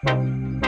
One, 0.00 0.60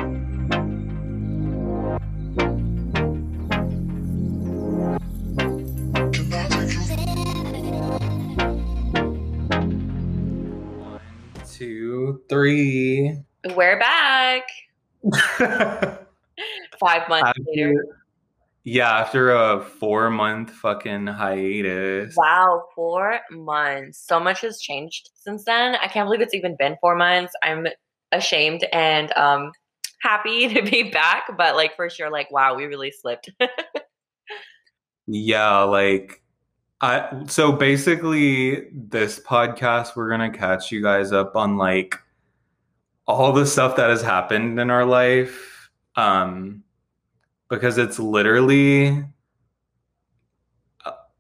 two, 11.49 12.23
three. 12.29 13.23
We're 13.55 13.79
back. 13.79 14.49
Five 16.81 17.09
months 17.09 17.39
later. 17.47 17.85
Yeah, 18.65 18.99
after 18.99 19.31
a 19.31 19.61
four 19.61 20.11
month 20.11 20.51
fucking 20.51 21.07
hiatus. 21.07 22.17
Wow, 22.17 22.65
four 22.75 23.21
months. 23.31 24.05
So 24.05 24.19
much 24.19 24.41
has 24.41 24.61
changed 24.61 25.11
since 25.15 25.45
then. 25.45 25.77
I 25.77 25.87
can't 25.87 26.09
believe 26.09 26.21
it's 26.21 26.35
even 26.35 26.57
been 26.59 26.77
four 26.81 26.97
months. 26.97 27.33
I'm 27.45 27.69
ashamed 28.13 28.65
and 28.73 29.13
um 29.17 29.53
happy 30.03 30.49
to 30.55 30.63
be 30.63 30.91
back, 30.91 31.25
but 31.37 31.57
like 31.57 31.77
for 31.77 31.89
sure, 31.91 32.11
like 32.11 32.31
wow, 32.31 32.55
we 32.55 32.65
really 32.65 32.91
slipped. 32.91 33.31
Yeah, 35.13 35.63
like 35.63 36.23
I 36.81 37.25
so 37.27 37.51
basically 37.51 38.69
this 38.73 39.19
podcast 39.19 39.97
we're 39.97 40.09
gonna 40.09 40.31
catch 40.31 40.71
you 40.71 40.83
guys 40.83 41.11
up 41.11 41.35
on 41.35 41.57
like 41.57 41.97
all 43.09 43.33
the 43.33 43.45
stuff 43.45 43.75
that 43.77 43.91
has 43.91 44.03
happened 44.03 44.61
in 44.61 44.71
our 44.71 44.85
life. 44.85 45.69
Um 45.97 46.63
because 47.49 47.77
it's 47.77 47.99
literally 47.99 49.05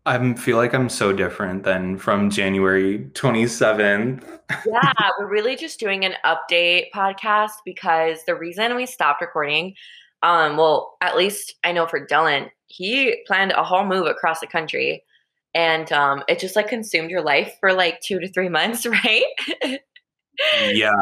I 0.07 0.35
feel 0.35 0.57
like 0.57 0.75
I'm 0.75 0.89
so 0.89 1.13
different 1.13 1.63
than 1.65 1.99
from 1.99 2.31
January 2.31 3.01
27th. 3.13 4.25
yeah, 4.67 4.93
we're 5.19 5.29
really 5.29 5.57
just 5.57 5.79
doing 5.79 6.05
an 6.05 6.15
update 6.25 6.87
podcast 6.95 7.53
because 7.65 8.25
the 8.27 8.35
reason 8.35 8.75
we 8.77 8.87
stopped 8.87 9.21
recording, 9.21 9.75
um, 10.23 10.57
well, 10.57 10.97
at 11.03 11.17
least 11.17 11.55
I 11.65 11.73
know 11.73 11.87
for 11.87 12.05
Dylan, 12.07 12.51
he 12.67 13.23
planned 13.27 13.53
a 13.53 13.63
whole 13.63 13.85
move 13.85 14.07
across 14.07 14.41
the 14.41 14.47
country 14.47 15.05
and 15.53 15.91
um 15.91 16.23
it 16.29 16.39
just 16.39 16.55
like 16.55 16.69
consumed 16.69 17.11
your 17.11 17.23
life 17.23 17.57
for 17.59 17.73
like 17.73 18.01
two 18.01 18.21
to 18.21 18.29
three 18.29 18.49
months, 18.49 18.87
right? 19.05 19.25
Yeah, 20.73 20.93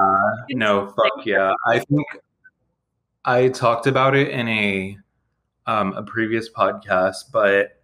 no, 0.50 0.88
fuck 0.88 1.24
yeah. 1.24 1.52
I 1.66 1.78
think 1.78 2.06
I 3.24 3.48
talked 3.48 3.86
about 3.86 4.16
it 4.16 4.30
in 4.30 4.48
a 4.48 4.98
um, 5.66 5.92
a 5.92 6.02
previous 6.02 6.50
podcast, 6.50 7.30
but 7.30 7.77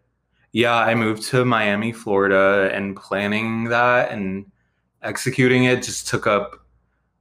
yeah, 0.55 0.77
I 0.77 0.95
moved 0.95 1.25
to 1.31 1.45
Miami, 1.45 1.91
Florida, 1.91 2.71
and 2.73 2.95
planning 2.95 3.65
that 3.65 4.13
and 4.13 4.47
executing 5.03 5.65
it 5.65 5.83
just 5.83 6.07
took 6.07 6.29
up 6.29 6.65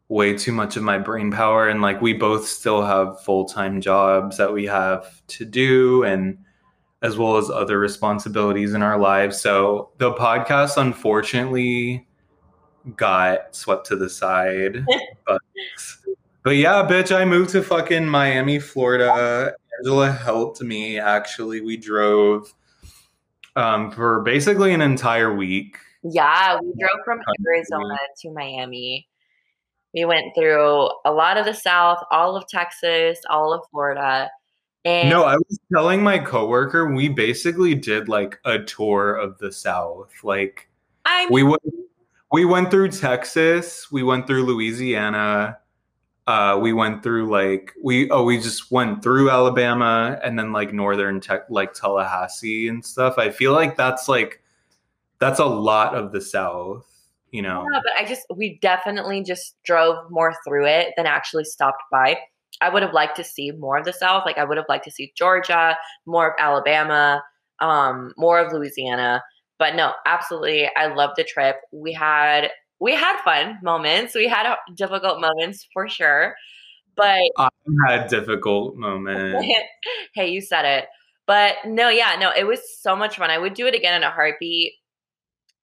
way 0.08 0.38
too 0.38 0.52
much 0.52 0.78
of 0.78 0.84
my 0.84 1.00
brain 1.00 1.32
power. 1.32 1.68
And 1.68 1.82
like, 1.82 2.00
we 2.00 2.14
both 2.14 2.48
still 2.48 2.84
have 2.86 3.20
full 3.24 3.46
time 3.46 3.82
jobs 3.82 4.38
that 4.38 4.54
we 4.54 4.66
have 4.66 5.26
to 5.30 5.46
do, 5.46 6.04
and 6.04 6.38
as 7.02 7.18
well 7.18 7.38
as 7.38 7.50
other 7.50 7.80
responsibilities 7.80 8.76
in 8.76 8.84
our 8.84 9.00
lives. 9.00 9.42
So 9.42 9.90
the 9.98 10.14
podcast, 10.14 10.78
unfortunately, 10.78 12.06
got 12.96 13.56
swept 13.56 13.88
to 13.88 13.96
the 13.96 14.12
side. 14.12 14.86
but, 15.26 15.42
but 16.44 16.52
yeah, 16.52 16.88
bitch, 16.88 17.14
I 17.14 17.26
moved 17.26 17.50
to 17.54 17.64
fucking 17.64 18.08
Miami, 18.08 18.60
Florida. 18.60 19.56
Angela 19.80 20.12
helped 20.12 20.62
me 20.62 21.00
actually. 21.00 21.62
We 21.62 21.78
drove 21.78 22.54
um, 23.56 23.92
for 23.92 24.22
basically 24.22 24.74
an 24.74 24.82
entire 24.82 25.34
week. 25.34 25.78
Yeah, 26.04 26.60
we 26.62 26.74
drove 26.80 27.04
from 27.06 27.20
Arizona 27.48 27.98
to 28.22 28.32
Miami. 28.32 29.08
We 29.94 30.06
went 30.06 30.34
through 30.36 30.90
a 31.06 31.12
lot 31.12 31.38
of 31.38 31.46
the 31.46 31.54
South, 31.54 32.04
all 32.12 32.36
of 32.36 32.48
Texas, 32.48 33.20
all 33.30 33.54
of 33.54 33.62
Florida. 33.72 34.30
And 34.86 35.10
No, 35.10 35.24
I 35.24 35.36
was 35.36 35.60
telling 35.72 36.04
my 36.04 36.20
coworker 36.20 36.94
we 36.94 37.08
basically 37.08 37.74
did 37.74 38.10
like 38.10 38.40
a 38.44 38.60
tour 38.60 39.14
of 39.14 39.38
the 39.38 39.52
South. 39.52 40.12
Like 40.24 40.70
I'm 41.06 41.32
we 41.32 41.44
went 41.44 41.62
we 42.32 42.44
went 42.44 42.72
through 42.72 42.90
Texas, 42.90 43.92
we 43.92 44.04
went 44.04 44.28
through 44.28 44.44
Louisiana, 44.44 45.60
uh, 46.28 46.58
we 46.62 46.72
went 46.72 47.04
through 47.04 47.30
like 47.30 47.74
we 47.84 48.10
oh 48.10 48.24
we 48.24 48.38
just 48.38 48.72
went 48.72 49.04
through 49.04 49.30
Alabama 49.30 50.20
and 50.24 50.40
then 50.40 50.52
like 50.54 50.74
northern 50.74 51.20
tech 51.20 51.42
like 51.50 51.74
Tallahassee 51.74 52.70
and 52.70 52.84
stuff. 52.86 53.18
I 53.18 53.30
feel 53.30 53.52
like 53.52 53.76
that's 53.76 54.08
like 54.08 54.42
that's 55.20 55.40
a 55.40 55.46
lot 55.46 55.96
of 55.96 56.12
the 56.12 56.22
South, 56.22 56.86
you 57.32 57.42
know. 57.42 57.66
Yeah, 57.72 57.82
but 57.84 57.94
I 57.98 58.06
just 58.06 58.26
we 58.34 58.58
definitely 58.62 59.24
just 59.24 59.62
drove 59.64 60.10
more 60.10 60.34
through 60.46 60.66
it 60.68 60.94
than 60.96 61.06
actually 61.06 61.44
stopped 61.44 61.84
by. 61.92 62.18
I 62.62 62.70
would 62.70 62.84
have 62.84 62.94
liked 62.94 63.18
to 63.18 63.24
see 63.24 63.52
more 63.52 63.78
of 63.78 63.86
the 63.86 63.94
South. 63.94 64.24
Like 64.26 64.38
I 64.38 64.46
would 64.46 64.58
have 64.58 64.68
liked 64.70 64.86
to 64.86 64.92
see 64.92 65.12
Georgia, 65.16 65.78
more 66.06 66.32
of 66.32 66.34
Alabama, 66.40 67.22
um, 67.60 68.14
more 68.18 68.40
of 68.40 68.54
Louisiana. 68.54 69.22
But 69.60 69.76
no, 69.76 69.92
absolutely, 70.06 70.70
I 70.78 70.88
loved 70.88 71.14
the 71.18 71.24
trip. 71.26 71.58
We 71.74 71.92
had 71.92 72.50
we 72.80 72.94
had 72.94 73.22
fun 73.24 73.60
moments. 73.64 74.16
We 74.16 74.28
had 74.28 74.56
difficult 74.76 75.22
moments 75.22 75.68
for 75.74 75.88
sure. 75.88 76.36
But 76.96 77.22
I 77.38 77.50
had 77.88 78.08
difficult 78.08 78.76
moments. 78.76 79.46
hey, 80.16 80.30
you 80.30 80.42
said 80.42 80.66
it. 80.66 80.86
But 81.26 81.56
no, 81.66 81.90
yeah, 81.90 82.18
no, 82.20 82.32
it 82.36 82.46
was 82.46 82.60
so 82.82 82.96
much 82.96 83.18
fun. 83.18 83.30
I 83.30 83.38
would 83.38 83.54
do 83.54 83.66
it 83.66 83.76
again 83.76 83.96
in 83.96 84.04
a 84.04 84.12
heartbeat. 84.12 84.74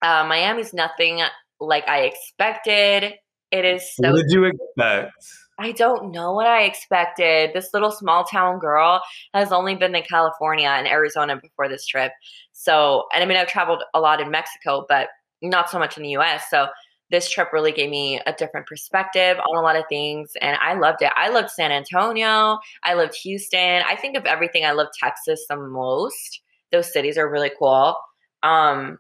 Uh, 0.03 0.25
Miami's 0.26 0.72
nothing 0.72 1.21
like 1.60 1.87
I 1.88 2.03
expected. 2.03 3.15
It 3.50 3.65
is 3.65 3.94
so 3.94 4.10
What 4.10 4.16
did 4.16 4.31
you 4.31 4.44
expect? 4.44 5.12
I 5.59 5.72
don't 5.72 6.10
know 6.10 6.32
what 6.32 6.47
I 6.47 6.62
expected. 6.62 7.50
This 7.53 7.69
little 7.75 7.91
small 7.91 8.25
town 8.25 8.59
girl 8.59 9.03
has 9.34 9.53
only 9.53 9.75
been 9.75 9.92
to 9.92 10.00
California 10.00 10.69
and 10.69 10.88
Arizona 10.88 11.37
before 11.37 11.69
this 11.69 11.87
trip. 11.87 12.12
So, 12.53 13.04
and 13.12 13.22
I 13.22 13.27
mean, 13.27 13.37
I've 13.37 13.48
traveled 13.48 13.82
a 13.92 14.00
lot 14.00 14.22
in 14.22 14.31
Mexico, 14.31 14.87
but 14.88 15.09
not 15.42 15.69
so 15.69 15.78
much 15.78 15.98
in 15.98 16.03
the 16.03 16.16
US. 16.16 16.44
So, 16.48 16.69
this 17.10 17.28
trip 17.28 17.53
really 17.53 17.72
gave 17.72 17.91
me 17.91 18.21
a 18.26 18.32
different 18.32 18.66
perspective 18.66 19.38
on 19.38 19.56
a 19.56 19.60
lot 19.60 19.76
of 19.76 19.84
things. 19.88 20.32
And 20.41 20.56
I 20.60 20.75
loved 20.75 21.03
it. 21.03 21.12
I 21.16 21.28
loved 21.28 21.50
San 21.50 21.72
Antonio. 21.72 22.59
I 22.84 22.94
loved 22.94 23.15
Houston. 23.22 23.82
I 23.87 23.97
think 23.97 24.16
of 24.16 24.26
everything, 24.26 24.65
I 24.65 24.72
love 24.72 24.88
Texas 24.98 25.44
the 25.48 25.56
most. 25.56 26.41
Those 26.72 26.93
cities 26.93 27.19
are 27.19 27.28
really 27.31 27.50
cool. 27.59 27.97
Um, 28.43 28.98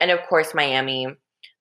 and 0.00 0.10
of 0.10 0.20
course, 0.28 0.54
Miami. 0.54 1.08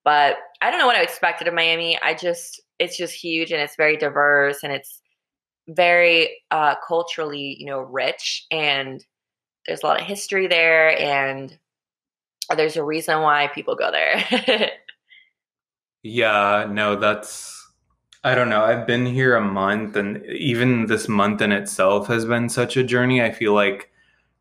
But 0.05 0.37
I 0.61 0.71
don't 0.71 0.79
know 0.79 0.87
what 0.87 0.95
I 0.95 1.01
expected 1.03 1.47
of 1.47 1.53
Miami. 1.53 1.99
I 2.01 2.13
just, 2.13 2.61
it's 2.79 2.97
just 2.97 3.13
huge 3.13 3.51
and 3.51 3.61
it's 3.61 3.75
very 3.75 3.97
diverse 3.97 4.63
and 4.63 4.71
it's 4.71 5.01
very 5.67 6.37
uh, 6.49 6.75
culturally, 6.87 7.57
you 7.59 7.65
know, 7.65 7.79
rich 7.79 8.45
and 8.49 9.03
there's 9.67 9.83
a 9.83 9.85
lot 9.85 9.99
of 9.99 10.07
history 10.07 10.47
there 10.47 10.97
and 10.97 11.57
there's 12.55 12.77
a 12.77 12.83
reason 12.83 13.21
why 13.21 13.47
people 13.47 13.75
go 13.75 13.91
there. 13.91 14.71
Yeah, 16.03 16.67
no, 16.69 16.95
that's 16.95 17.55
I 18.23 18.35
don't 18.35 18.49
know. 18.49 18.63
I've 18.63 18.85
been 18.87 19.05
here 19.05 19.35
a 19.35 19.41
month 19.41 19.95
and 19.95 20.25
even 20.25 20.85
this 20.87 21.07
month 21.07 21.41
in 21.41 21.51
itself 21.51 22.07
has 22.07 22.25
been 22.25 22.49
such 22.49 22.77
a 22.77 22.83
journey. 22.83 23.21
I 23.21 23.31
feel 23.31 23.53
like 23.53 23.91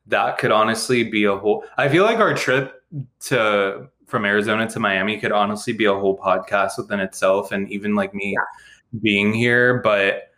that 0.06 0.38
could 0.38 0.52
honestly 0.52 1.04
be 1.04 1.24
a 1.24 1.36
whole 1.36 1.64
I 1.78 1.88
feel 1.88 2.04
like 2.04 2.18
our 2.18 2.34
trip 2.34 2.82
to 3.22 3.88
from 4.06 4.24
Arizona 4.24 4.68
to 4.70 4.80
Miami 4.80 5.18
could 5.20 5.32
honestly 5.32 5.72
be 5.72 5.86
a 5.86 5.94
whole 5.94 6.18
podcast 6.18 6.78
within 6.78 7.00
itself 7.00 7.52
and 7.52 7.70
even 7.72 7.94
like 7.94 8.14
me 8.14 8.36
being 9.02 9.34
here, 9.34 9.80
but 9.82 10.32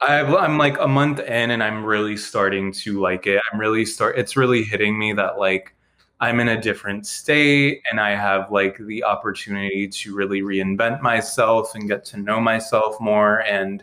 I, 0.00 0.20
I'm 0.22 0.58
like 0.58 0.78
a 0.80 0.88
month 0.88 1.20
in 1.20 1.50
and 1.52 1.62
I'm 1.62 1.84
really 1.84 2.16
starting 2.16 2.72
to 2.74 3.00
like 3.00 3.26
it. 3.26 3.40
I'm 3.52 3.60
really 3.60 3.84
start 3.86 4.18
it's 4.18 4.36
really 4.36 4.64
hitting 4.64 4.98
me 4.98 5.12
that 5.14 5.38
like 5.38 5.74
I'm 6.22 6.38
in 6.38 6.46
a 6.46 6.60
different 6.60 7.04
state 7.04 7.82
and 7.90 7.98
I 7.98 8.10
have 8.10 8.52
like 8.52 8.78
the 8.78 9.02
opportunity 9.02 9.88
to 9.88 10.14
really 10.14 10.40
reinvent 10.40 11.02
myself 11.02 11.74
and 11.74 11.88
get 11.88 12.04
to 12.06 12.16
know 12.16 12.40
myself 12.40 13.00
more 13.00 13.40
and 13.42 13.82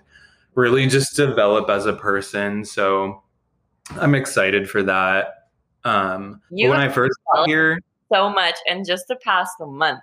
really 0.55 0.87
just 0.87 1.17
develop 1.17 1.69
as 1.69 1.85
a 1.85 1.91
person. 1.91 2.63
So 2.63 3.21
I'm 3.97 4.15
excited 4.15 4.69
for 4.69 4.81
that. 4.83 5.49
Um, 5.83 6.41
You 6.49 6.69
when 6.69 6.79
I 6.79 6.87
first 6.87 7.19
got 7.35 7.45
here, 7.45 7.77
so 8.09 8.29
much 8.29 8.55
in 8.65 8.85
just 8.85 9.09
the 9.09 9.17
past 9.17 9.51
month. 9.59 9.99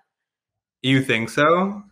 you 0.82 1.00
think 1.00 1.30
so? 1.30 1.82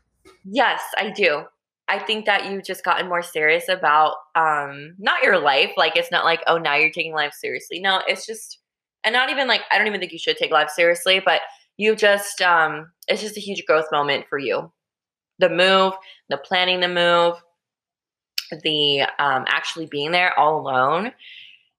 Yes, 0.44 0.82
I 0.98 1.08
do. 1.08 1.44
I 1.88 1.98
think 1.98 2.26
that 2.26 2.50
you've 2.50 2.64
just 2.64 2.84
gotten 2.84 3.08
more 3.08 3.22
serious 3.22 3.70
about 3.70 4.16
um 4.34 4.94
not 4.98 5.22
your 5.22 5.38
life. 5.38 5.72
Like 5.78 5.96
it's 5.96 6.10
not 6.10 6.26
like, 6.26 6.42
oh 6.46 6.58
now 6.58 6.74
you're 6.76 6.90
taking 6.90 7.14
life 7.14 7.32
seriously. 7.32 7.80
No, 7.80 8.02
it's 8.06 8.26
just 8.26 8.58
and 9.04 9.12
not 9.12 9.30
even 9.30 9.48
like 9.48 9.62
I 9.70 9.78
don't 9.78 9.86
even 9.86 10.00
think 10.00 10.12
you 10.12 10.18
should 10.18 10.36
take 10.36 10.50
life 10.50 10.70
seriously, 10.70 11.20
but 11.24 11.42
you 11.76 11.94
just 11.94 12.40
um 12.40 12.90
it's 13.08 13.22
just 13.22 13.36
a 13.36 13.40
huge 13.40 13.64
growth 13.66 13.86
moment 13.92 14.26
for 14.28 14.38
you. 14.38 14.72
The 15.38 15.50
move, 15.50 15.94
the 16.28 16.38
planning 16.38 16.80
the 16.80 16.88
move, 16.88 17.34
the 18.62 19.02
um 19.02 19.44
actually 19.48 19.86
being 19.86 20.12
there 20.12 20.38
all 20.38 20.60
alone. 20.60 21.12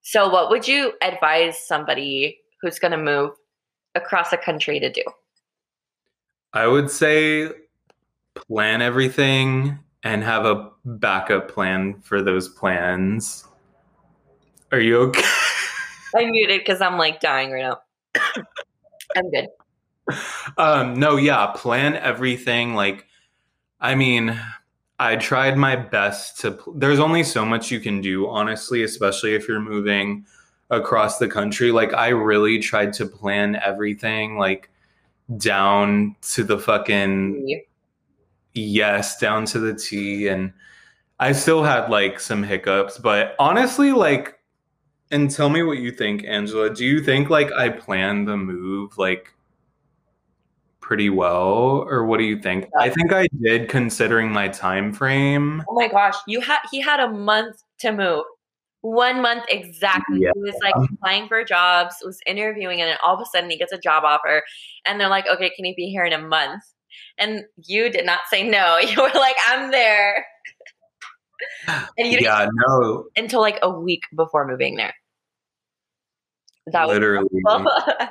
So 0.01 0.29
what 0.29 0.49
would 0.49 0.67
you 0.67 0.93
advise 1.01 1.57
somebody 1.59 2.39
who's 2.61 2.79
gonna 2.79 2.97
move 2.97 3.31
across 3.95 4.31
a 4.33 4.37
country 4.37 4.79
to 4.79 4.91
do? 4.91 5.03
I 6.53 6.67
would 6.67 6.89
say 6.89 7.49
plan 8.35 8.81
everything 8.81 9.79
and 10.03 10.23
have 10.23 10.45
a 10.45 10.71
backup 10.85 11.49
plan 11.51 12.01
for 12.01 12.21
those 12.21 12.47
plans. 12.47 13.45
Are 14.71 14.79
you 14.79 14.97
okay? 14.97 15.23
I'm 16.15 16.31
muted 16.31 16.61
because 16.61 16.81
I'm 16.81 16.97
like 16.97 17.19
dying 17.19 17.51
right 17.51 17.61
now. 17.63 17.79
I'm 19.15 19.31
good. 19.31 19.47
Um, 20.57 20.99
no, 20.99 21.17
yeah, 21.17 21.47
plan 21.47 21.95
everything. 21.95 22.75
Like, 22.75 23.05
I 23.79 23.95
mean, 23.95 24.39
I 24.99 25.15
tried 25.15 25.57
my 25.57 25.75
best 25.75 26.39
to. 26.41 26.51
Pl- 26.51 26.73
There's 26.73 26.99
only 26.99 27.23
so 27.23 27.45
much 27.45 27.71
you 27.71 27.79
can 27.79 28.01
do, 28.01 28.27
honestly, 28.27 28.83
especially 28.83 29.35
if 29.35 29.47
you're 29.47 29.59
moving 29.59 30.25
across 30.69 31.17
the 31.17 31.27
country. 31.27 31.71
Like, 31.71 31.93
I 31.93 32.09
really 32.09 32.59
tried 32.59 32.93
to 32.93 33.05
plan 33.05 33.55
everything, 33.57 34.37
like, 34.37 34.69
down 35.37 36.15
to 36.21 36.43
the 36.43 36.59
fucking 36.59 37.63
yes, 38.53 39.17
down 39.19 39.45
to 39.45 39.59
the 39.59 39.73
T. 39.73 40.27
And 40.27 40.53
I 41.19 41.31
still 41.33 41.63
had 41.63 41.89
like 41.89 42.19
some 42.19 42.43
hiccups, 42.43 42.97
but 42.97 43.35
honestly, 43.39 43.91
like, 43.91 44.34
and 45.11 45.29
tell 45.29 45.49
me 45.49 45.63
what 45.63 45.77
you 45.77 45.91
think, 45.91 46.23
Angela. 46.25 46.73
Do 46.73 46.85
you 46.85 47.01
think 47.01 47.29
like 47.29 47.51
I 47.51 47.69
planned 47.69 48.27
the 48.27 48.37
move 48.37 48.97
like 48.97 49.33
pretty 50.81 51.09
well, 51.09 51.85
or 51.89 52.05
what 52.05 52.17
do 52.17 52.23
you 52.23 52.39
think? 52.39 52.67
I 52.79 52.89
think 52.89 53.11
I 53.11 53.27
did, 53.41 53.69
considering 53.69 54.31
my 54.31 54.47
time 54.47 54.93
frame. 54.93 55.63
Oh 55.67 55.73
my 55.73 55.87
gosh, 55.87 56.15
you 56.27 56.41
had 56.41 56.59
he 56.71 56.79
had 56.79 56.99
a 56.99 57.09
month 57.09 57.63
to 57.79 57.91
move. 57.91 58.23
One 58.81 59.19
month 59.21 59.45
exactly. 59.49 60.19
Yeah. 60.21 60.29
He 60.35 60.41
was 60.41 60.55
like 60.61 60.75
applying 60.91 61.27
for 61.27 61.43
jobs, 61.43 61.95
was 62.03 62.19
interviewing, 62.27 62.81
and 62.81 62.89
then 62.89 62.97
all 63.03 63.15
of 63.15 63.21
a 63.21 63.25
sudden 63.25 63.49
he 63.49 63.57
gets 63.57 63.71
a 63.71 63.79
job 63.79 64.03
offer, 64.03 64.43
and 64.85 64.99
they're 64.99 65.09
like, 65.09 65.25
"Okay, 65.27 65.49
can 65.55 65.65
you 65.65 65.73
be 65.75 65.89
here 65.89 66.05
in 66.05 66.13
a 66.13 66.19
month?" 66.19 66.63
And 67.17 67.45
you 67.65 67.89
did 67.89 68.05
not 68.05 68.19
say 68.29 68.47
no. 68.47 68.77
You 68.83 69.01
were 69.01 69.19
like, 69.19 69.37
"I'm 69.47 69.71
there," 69.71 70.25
and 71.67 72.07
you 72.07 72.17
didn't 72.17 72.23
Yeah, 72.23 72.47
no, 72.67 73.05
until 73.15 73.41
like 73.41 73.59
a 73.61 73.69
week 73.69 74.03
before 74.15 74.47
moving 74.47 74.75
there. 74.75 74.93
That 76.67 76.87
was 76.87 76.95
literally. 76.95 77.29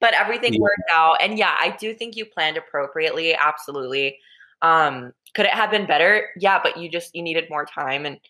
but 0.00 0.14
everything 0.14 0.52
Yeah. 0.54 0.60
worked 0.60 0.90
out 0.92 1.16
and 1.20 1.38
yeah 1.38 1.54
i 1.58 1.74
do 1.80 1.94
think 1.94 2.16
you 2.16 2.26
planned 2.26 2.58
appropriately 2.58 3.34
absolutely 3.34 4.18
um 4.60 5.12
could 5.34 5.46
it 5.46 5.52
have 5.52 5.70
been 5.70 5.86
better 5.86 6.28
yeah 6.38 6.60
but 6.62 6.76
you 6.76 6.90
just 6.90 7.14
you 7.14 7.22
needed 7.22 7.48
more 7.48 7.64
time 7.64 8.04
and 8.04 8.20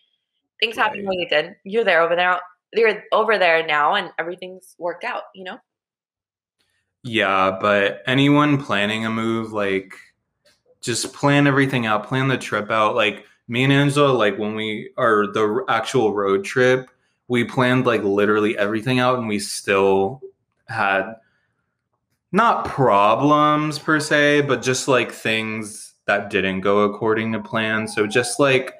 things 0.61 0.77
happened 0.77 1.05
when 1.05 1.19
you 1.19 1.27
did 1.27 1.55
you're 1.65 1.83
there 1.83 2.01
over 2.01 2.15
there 2.15 2.39
you're 2.73 3.03
over 3.11 3.37
there 3.37 3.65
now 3.67 3.95
and 3.95 4.11
everything's 4.17 4.75
worked 4.79 5.03
out 5.03 5.23
you 5.33 5.43
know 5.43 5.59
Yeah, 7.03 7.57
but 7.61 8.01
anyone 8.07 8.57
planning 8.63 9.05
a 9.05 9.11
move, 9.11 9.51
like, 9.53 9.93
just 10.81 11.13
plan 11.13 11.45
everything 11.47 11.85
out, 11.85 12.07
plan 12.07 12.27
the 12.29 12.37
trip 12.37 12.71
out. 12.71 12.95
Like, 12.95 13.25
me 13.47 13.63
and 13.63 13.73
Angela, 13.73 14.11
like, 14.11 14.37
when 14.37 14.55
we 14.55 14.91
are 14.97 15.27
the 15.27 15.63
actual 15.67 16.13
road 16.13 16.43
trip, 16.43 16.89
we 17.27 17.43
planned 17.43 17.85
like 17.85 18.03
literally 18.03 18.57
everything 18.57 18.99
out, 18.99 19.19
and 19.19 19.27
we 19.27 19.39
still 19.39 20.21
had 20.67 21.13
not 22.31 22.65
problems 22.65 23.79
per 23.79 23.99
se, 23.99 24.41
but 24.41 24.61
just 24.61 24.87
like 24.87 25.11
things 25.11 25.93
that 26.05 26.29
didn't 26.29 26.61
go 26.61 26.79
according 26.79 27.31
to 27.33 27.39
plan. 27.39 27.87
So, 27.87 28.07
just 28.07 28.39
like, 28.39 28.73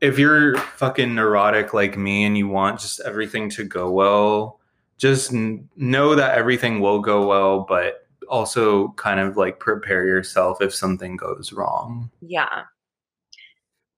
if 0.00 0.18
you're 0.18 0.56
fucking 0.56 1.14
neurotic 1.14 1.74
like 1.74 1.96
me 1.96 2.24
and 2.24 2.36
you 2.36 2.48
want 2.48 2.80
just 2.80 3.00
everything 3.00 3.50
to 3.50 3.64
go 3.64 3.90
well, 3.90 4.60
just 4.96 5.32
know 5.32 6.14
that 6.14 6.38
everything 6.38 6.80
will 6.80 7.00
go 7.00 7.26
well, 7.26 7.60
but 7.60 8.06
also 8.28 8.88
kind 8.92 9.20
of 9.20 9.36
like 9.36 9.60
prepare 9.60 10.06
yourself 10.06 10.60
if 10.60 10.74
something 10.74 11.16
goes 11.16 11.52
wrong. 11.52 12.10
yeah 12.20 12.64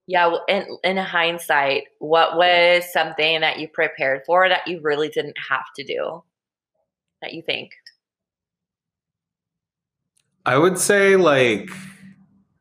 yeah 0.08 0.26
well, 0.26 0.44
in, 0.48 0.66
in 0.82 0.96
hindsight 0.96 1.84
what 2.00 2.36
was 2.36 2.92
something 2.92 3.40
that 3.40 3.60
you 3.60 3.68
prepared 3.68 4.22
for 4.26 4.48
that 4.48 4.66
you 4.66 4.80
really 4.82 5.08
didn't 5.08 5.36
have 5.48 5.66
to 5.76 5.84
do 5.84 6.24
that 7.22 7.32
you 7.32 7.42
think 7.42 7.70
I 10.48 10.56
would 10.56 10.78
say, 10.78 11.14
like, 11.16 11.68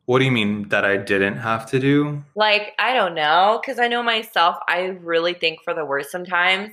what 0.07 0.19
do 0.19 0.25
you 0.25 0.31
mean 0.31 0.67
that 0.67 0.83
I 0.83 0.97
didn't 0.97 1.37
have 1.37 1.67
to 1.67 1.79
do? 1.79 2.21
Like, 2.35 2.73
I 2.77 2.93
don't 2.93 3.15
know, 3.15 3.61
because 3.61 3.79
I 3.79 3.87
know 3.87 4.03
myself, 4.03 4.57
I 4.67 4.97
really 5.01 5.33
think 5.33 5.59
for 5.63 5.73
the 5.73 5.85
worst 5.85 6.11
sometimes. 6.11 6.71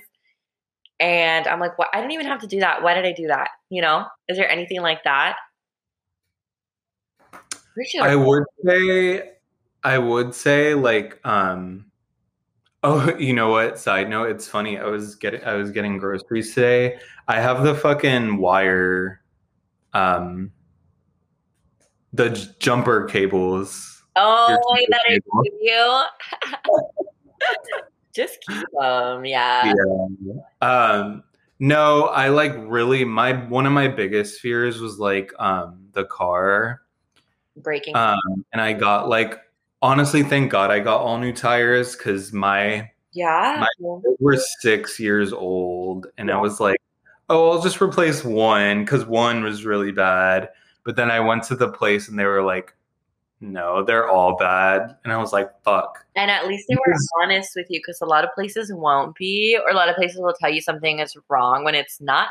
And 0.99 1.47
I'm 1.47 1.61
like, 1.61 1.79
what? 1.79 1.87
I 1.95 2.01
don't 2.01 2.11
even 2.11 2.27
have 2.27 2.41
to 2.41 2.49
do 2.49 2.59
that. 2.59 2.83
Why 2.83 2.95
did 2.95 3.05
I 3.05 3.13
do 3.13 3.29
that? 3.29 3.51
You 3.71 3.81
know? 3.81 4.07
Is 4.29 4.37
there 4.37 4.51
anything 4.51 4.83
like 4.83 5.05
that? 5.05 5.37
I 8.01 8.17
would 8.17 8.45
say, 8.65 9.31
I 9.85 9.99
would 9.99 10.35
say, 10.35 10.75
like, 10.75 11.21
um, 11.25 11.87
oh, 12.83 13.15
you 13.17 13.33
know 13.33 13.51
what? 13.51 13.79
Side 13.79 14.09
note, 14.09 14.31
it's 14.31 14.49
funny. 14.49 14.79
I 14.79 14.87
was 14.87 15.15
getting, 15.15 15.45
I 15.45 15.55
was 15.55 15.71
getting 15.71 15.99
groceries 15.99 16.55
today. 16.55 16.99
I 17.29 17.41
have 17.41 17.63
the 17.63 17.75
fucking 17.75 18.39
wire, 18.39 19.23
um, 19.93 20.53
the 22.13 22.31
j- 22.31 22.49
jumper 22.59 23.05
cables. 23.05 24.03
oh, 24.17 24.59
wait, 24.73 24.89
that 24.91 25.01
I 25.07 25.13
table. 25.13 25.43
give 25.45 25.55
you. 25.61 26.03
Just 28.15 28.39
keep 28.47 28.65
them. 28.79 29.25
Yeah. 29.25 29.73
Yeah. 29.75 30.35
Um, 30.61 31.25
no, 31.59 32.05
I 32.05 32.29
like 32.29 32.55
really 32.57 33.05
my 33.05 33.33
one 33.33 33.67
of 33.67 33.73
my 33.73 33.89
biggest 33.89 34.41
fears 34.41 34.81
was 34.81 34.99
like 34.99 35.33
um 35.39 35.89
the 35.93 36.05
car. 36.05 36.83
Breaking. 37.57 37.97
Um, 37.97 38.45
and 38.53 38.61
I 38.61 38.73
got 38.73 39.09
like 39.09 39.41
honestly, 39.85 40.23
thank 40.23 40.51
God 40.51 40.71
I 40.71 40.81
got 40.81 41.03
all 41.03 41.19
new 41.19 41.33
tires 41.33 41.95
because 41.95 42.33
my 42.33 42.91
yeah. 43.13 43.65
we're 43.79 44.41
six 44.61 44.99
years 44.99 45.33
old, 45.33 46.07
and 46.17 46.31
I 46.31 46.39
was 46.39 46.59
like, 46.59 46.79
oh, 47.29 47.51
I'll 47.51 47.63
just 47.63 47.81
replace 47.81 48.25
one 48.25 48.85
because 48.85 49.05
one 49.05 49.45
was 49.45 49.65
really 49.65 49.93
bad. 49.93 50.49
But 50.85 50.97
then 50.97 51.11
I 51.11 51.21
went 51.21 51.45
to 51.45 51.55
the 51.55 51.69
place 51.69 52.09
and 52.09 52.19
they 52.19 52.25
were 52.25 52.43
like, 52.43 52.75
no, 53.41 53.85
they're 53.85 54.09
all 54.09 54.37
bad, 54.37 54.97
and 55.05 55.13
I 55.13 55.19
was 55.19 55.33
like, 55.35 55.51
fuck. 55.65 56.07
And 56.17 56.31
at 56.31 56.47
least 56.47 56.65
they 56.69 56.77
were 56.77 56.95
honest 57.23 57.51
with 57.55 57.67
you 57.69 57.79
because 57.79 58.01
a 58.01 58.07
lot 58.07 58.25
of 58.25 58.31
places 58.35 58.73
won't 58.73 59.15
be, 59.17 59.59
or 59.63 59.71
a 59.71 59.77
lot 59.77 59.91
of 59.91 59.97
places 59.97 60.19
will 60.19 60.35
tell 60.41 60.51
you 60.51 60.63
something 60.63 60.99
is 60.99 61.15
wrong 61.29 61.63
when 61.63 61.75
it's 61.75 62.01
not. 62.01 62.29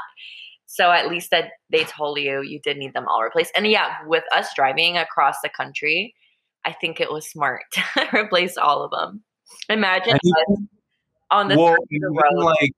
So 0.66 0.92
at 0.92 1.08
least 1.08 1.30
that 1.30 1.52
they 1.70 1.84
told 1.84 2.18
you 2.18 2.42
you 2.42 2.60
did 2.60 2.78
need 2.78 2.94
them 2.94 3.08
all 3.08 3.22
replaced. 3.22 3.52
And 3.56 3.68
yeah, 3.68 3.98
with 4.08 4.24
us 4.36 4.48
driving 4.56 4.98
across 4.98 5.36
the 5.44 5.50
country, 5.50 6.16
I 6.66 6.72
think 6.74 7.00
it 7.00 7.12
was 7.12 7.28
smart 7.30 7.64
to 7.74 7.84
replace 8.14 8.58
all 8.58 8.84
of 8.84 8.92
them. 8.92 9.22
Imagine 9.70 10.12
And 10.12 10.20
us 10.60 10.64
on 11.32 11.48
the 11.48 11.58
well, 11.58 11.76
the 11.90 11.96
even, 11.96 12.14
road. 12.14 12.44
like, 12.44 12.72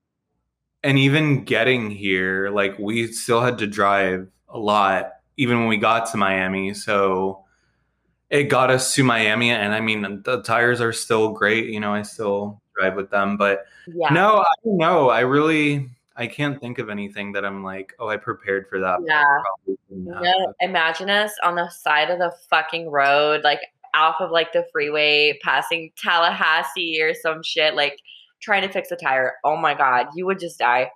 and 0.82 0.98
even 0.98 1.44
getting 1.44 1.90
here, 1.90 2.50
like 2.50 2.78
we 2.78 3.06
still 3.08 3.40
had 3.40 3.58
to 3.58 3.66
drive 3.66 4.28
a 4.48 4.58
lot, 4.58 5.12
even 5.36 5.58
when 5.60 5.68
we 5.68 5.76
got 5.76 6.10
to 6.10 6.16
Miami. 6.16 6.74
So 6.74 7.44
it 8.30 8.44
got 8.44 8.70
us 8.70 8.94
to 8.94 9.04
Miami, 9.04 9.50
and 9.50 9.72
I 9.74 9.80
mean, 9.80 10.22
the 10.24 10.42
tires 10.42 10.80
are 10.80 10.92
still 10.92 11.30
great. 11.30 11.66
You 11.66 11.80
know, 11.80 11.92
I 11.94 12.02
still 12.02 12.60
drive 12.78 12.94
with 12.96 13.10
them, 13.10 13.36
but 13.36 13.64
yeah. 13.86 14.08
no, 14.10 14.38
I 14.38 14.44
don't 14.64 14.76
know. 14.76 15.08
I 15.10 15.20
really, 15.20 15.88
I 16.16 16.26
can't 16.26 16.60
think 16.60 16.78
of 16.78 16.88
anything 16.90 17.32
that 17.32 17.44
I'm 17.44 17.62
like, 17.62 17.94
oh, 17.98 18.08
I 18.08 18.16
prepared 18.16 18.68
for 18.68 18.80
that. 18.80 18.98
Yeah. 19.06 19.22
probably 19.24 19.78
didn't 19.88 20.04
No, 20.22 20.52
imagine 20.60 21.08
us 21.10 21.32
on 21.44 21.54
the 21.54 21.68
side 21.70 22.10
of 22.10 22.18
the 22.18 22.32
fucking 22.50 22.90
road, 22.90 23.42
like 23.44 23.60
off 23.96 24.16
of 24.20 24.30
like 24.30 24.52
the 24.52 24.66
freeway, 24.72 25.38
passing 25.42 25.90
Tallahassee 25.96 27.00
or 27.02 27.14
some 27.14 27.42
shit, 27.42 27.74
like 27.74 27.98
trying 28.40 28.62
to 28.62 28.68
fix 28.68 28.90
a 28.90 28.96
tire. 28.96 29.34
Oh 29.44 29.56
my 29.56 29.74
god, 29.74 30.06
you 30.14 30.26
would 30.26 30.38
just 30.38 30.58
die. 30.58 30.90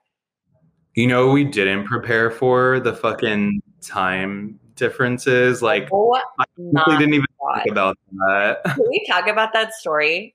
You 0.95 1.07
know, 1.07 1.31
we 1.31 1.45
didn't 1.45 1.85
prepare 1.85 2.31
for 2.31 2.81
the 2.81 2.95
fucking 2.95 3.63
time 3.81 4.59
differences. 4.75 5.63
Like, 5.63 5.89
oh 5.93 6.21
I 6.39 6.45
really 6.59 6.99
didn't 6.99 7.15
even 7.15 7.27
god. 7.41 7.63
think 7.63 7.73
about 7.73 7.99
that. 8.29 8.63
Can 8.65 8.89
we 8.89 9.05
talk 9.09 9.29
about 9.29 9.53
that 9.53 9.73
story? 9.75 10.35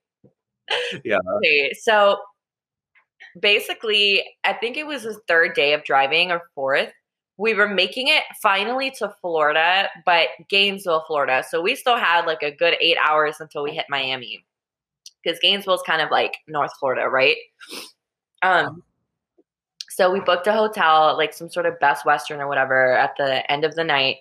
Yeah. 1.03 1.19
Okay, 1.37 1.73
so 1.79 2.17
basically, 3.39 4.23
I 4.43 4.53
think 4.53 4.77
it 4.77 4.87
was 4.87 5.03
the 5.03 5.19
third 5.27 5.53
day 5.53 5.73
of 5.73 5.83
driving 5.83 6.31
or 6.31 6.41
fourth. 6.55 6.91
We 7.37 7.53
were 7.53 7.67
making 7.67 8.07
it 8.07 8.23
finally 8.41 8.91
to 8.99 9.13
Florida, 9.21 9.89
but 10.05 10.29
Gainesville, 10.49 11.03
Florida. 11.05 11.43
So 11.49 11.61
we 11.61 11.75
still 11.75 11.97
had 11.97 12.25
like 12.25 12.43
a 12.43 12.51
good 12.51 12.75
eight 12.79 12.97
hours 13.03 13.37
until 13.39 13.63
we 13.63 13.71
hit 13.71 13.85
Miami. 13.89 14.45
Because 15.23 15.39
Gainesville's 15.39 15.83
kind 15.85 16.01
of 16.01 16.11
like 16.11 16.37
North 16.47 16.71
Florida, 16.79 17.09
right? 17.09 17.37
Um 18.41 18.83
so 19.89 20.11
we 20.11 20.19
booked 20.19 20.47
a 20.47 20.53
hotel, 20.53 21.15
like 21.17 21.33
some 21.33 21.49
sort 21.49 21.65
of 21.65 21.79
Best 21.79 22.05
Western 22.05 22.41
or 22.41 22.47
whatever, 22.47 22.93
at 22.97 23.15
the 23.17 23.49
end 23.49 23.63
of 23.63 23.75
the 23.75 23.83
night. 23.83 24.17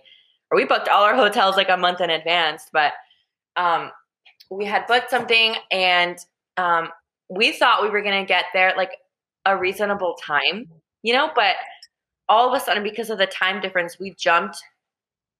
Or 0.50 0.56
we 0.56 0.64
booked 0.64 0.88
all 0.88 1.02
our 1.02 1.16
hotels 1.16 1.56
like 1.56 1.68
a 1.68 1.76
month 1.76 2.00
in 2.00 2.10
advance, 2.10 2.68
but 2.72 2.92
um 3.56 3.90
we 4.50 4.64
had 4.64 4.86
booked 4.86 5.10
something 5.10 5.54
and 5.70 6.18
um, 6.56 6.88
we 7.28 7.52
thought 7.52 7.82
we 7.82 7.90
were 7.90 8.02
going 8.02 8.20
to 8.22 8.28
get 8.28 8.46
there 8.52 8.72
like 8.76 8.92
a 9.46 9.56
reasonable 9.56 10.16
time, 10.24 10.66
you 11.02 11.12
know, 11.12 11.30
but 11.34 11.56
all 12.28 12.48
of 12.48 12.60
a 12.60 12.64
sudden, 12.64 12.82
because 12.82 13.10
of 13.10 13.18
the 13.18 13.26
time 13.26 13.60
difference, 13.60 13.98
we 13.98 14.14
jumped 14.14 14.58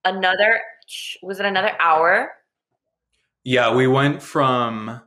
another, 0.04 0.60
was 1.22 1.40
it 1.40 1.46
another 1.46 1.72
hour? 1.80 2.32
Yeah, 3.44 3.74
we 3.74 3.86
went 3.86 4.22
from. 4.22 5.00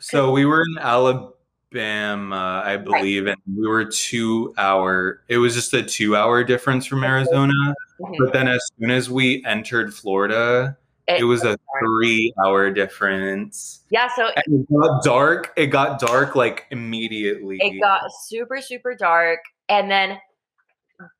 So 0.00 0.30
we 0.30 0.44
were 0.44 0.62
in 0.62 0.78
Alabama, 0.78 2.62
I 2.64 2.76
believe, 2.76 3.26
and 3.26 3.36
we 3.56 3.66
were 3.66 3.84
two 3.84 4.54
hour. 4.58 5.22
It 5.28 5.38
was 5.38 5.54
just 5.54 5.74
a 5.74 5.82
two 5.82 6.14
hour 6.16 6.44
difference 6.44 6.86
from 6.86 7.02
Arizona. 7.04 7.52
Mhm. 8.00 8.16
But 8.18 8.32
then 8.32 8.48
as 8.48 8.64
soon 8.78 8.90
as 8.90 9.10
we 9.10 9.44
entered 9.44 9.92
Florida, 9.92 10.76
it 11.08 11.24
was 11.24 11.42
a 11.44 11.56
three 11.80 12.32
hour 12.44 12.70
difference. 12.70 13.80
yeah. 13.90 14.08
So 14.14 14.30
it 14.36 14.68
got 14.70 15.02
dark. 15.02 15.52
It 15.56 15.66
got 15.66 15.98
dark 15.98 16.36
like 16.36 16.66
immediately. 16.70 17.58
it 17.60 17.80
got 17.80 18.02
super 18.24 18.60
super 18.60 18.94
dark 18.94 19.40
and 19.68 19.90
then 19.90 20.18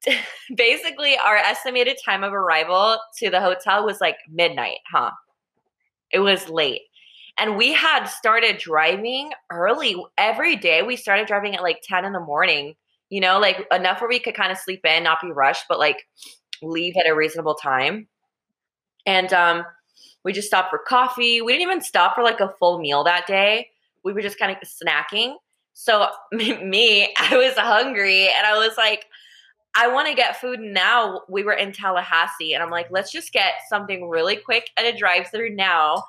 basically 0.57 1.17
our 1.19 1.37
estimated 1.37 1.99
time 2.05 2.25
of 2.25 2.33
arrival 2.33 2.99
to 3.17 3.31
the 3.31 3.41
hotel 3.41 3.85
was 3.85 4.01
like 4.01 4.17
midnight 4.31 4.79
huh? 4.91 5.11
It 6.11 6.21
was 6.21 6.49
late. 6.49 6.83
And 7.39 7.57
we 7.57 7.73
had 7.73 8.07
started 8.07 8.59
driving 8.59 9.31
early. 9.53 9.95
Every 10.17 10.57
day 10.57 10.83
we 10.83 10.97
started 10.97 11.27
driving 11.29 11.55
at 11.55 11.63
like 11.63 11.81
10 11.85 12.05
in 12.05 12.13
the 12.13 12.21
morning 12.21 12.75
you 13.11 13.21
know 13.21 13.39
like 13.39 13.67
enough 13.73 14.01
where 14.01 14.09
we 14.09 14.19
could 14.19 14.35
kind 14.35 14.53
of 14.53 14.59
sleep 14.59 14.85
in 14.85 15.03
not 15.05 15.19
be 15.23 15.31
rushed 15.31 15.65
but 15.67 15.79
like 15.79 16.07
leave 16.63 16.95
at 16.99 17.09
a 17.09 17.15
reasonable 17.15 17.55
time. 17.55 18.09
And 19.07 19.33
um 19.33 19.65
we 20.25 20.33
just 20.33 20.49
stopped 20.49 20.71
for 20.71 20.79
coffee. 20.79 21.41
We 21.41 21.53
didn't 21.53 21.63
even 21.63 21.81
stop 21.81 22.15
for 22.15 22.23
like 22.23 22.41
a 22.41 22.53
full 22.59 22.81
meal 22.81 23.05
that 23.05 23.27
day. 23.27 23.69
We 24.05 24.13
were 24.13 24.21
just 24.21 24.39
kind 24.39 24.51
of 24.55 24.59
snacking. 24.69 25.35
So 25.75 26.09
me, 26.33 27.15
I 27.19 27.37
was 27.37 27.55
hungry 27.57 28.29
and 28.29 28.47
I 28.47 28.59
was 28.59 28.77
like, 28.77 29.07
I 29.75 29.89
want 29.89 30.09
to 30.09 30.15
get 30.15 30.41
food 30.41 30.61
now. 30.61 31.23
We 31.29 31.45
were 31.45 31.53
in 31.53 31.73
Tallahassee 31.73 32.55
and 32.55 32.63
I'm 32.63 32.71
like, 32.71 32.89
let's 32.91 33.13
just 33.13 33.33
get 33.33 33.55
something 33.69 34.09
really 34.09 34.37
quick 34.37 34.71
at 34.77 34.85
a 34.85 34.97
drive 34.97 35.29
through 35.29 35.55
now. 35.55 36.03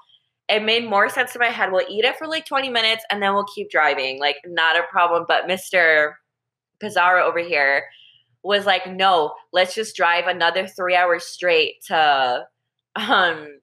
It 0.47 0.63
made 0.63 0.89
more 0.89 1.09
sense 1.09 1.35
in 1.35 1.39
my 1.39 1.47
head. 1.47 1.71
We'll 1.71 1.85
eat 1.87 2.05
it 2.05 2.17
for 2.17 2.27
like 2.27 2.45
20 2.45 2.69
minutes 2.69 3.03
and 3.11 3.21
then 3.21 3.33
we'll 3.33 3.45
keep 3.45 3.69
driving. 3.69 4.19
Like, 4.19 4.37
not 4.45 4.75
a 4.75 4.83
problem. 4.89 5.25
But 5.27 5.47
Mr. 5.47 6.13
Pizarro 6.79 7.23
over 7.25 7.39
here 7.39 7.83
was 8.43 8.65
like, 8.65 8.87
no, 8.87 9.33
let's 9.51 9.75
just 9.75 9.95
drive 9.95 10.27
another 10.27 10.65
three 10.65 10.95
hours 10.95 11.25
straight 11.25 11.75
to 11.87 12.45
um 12.95 13.59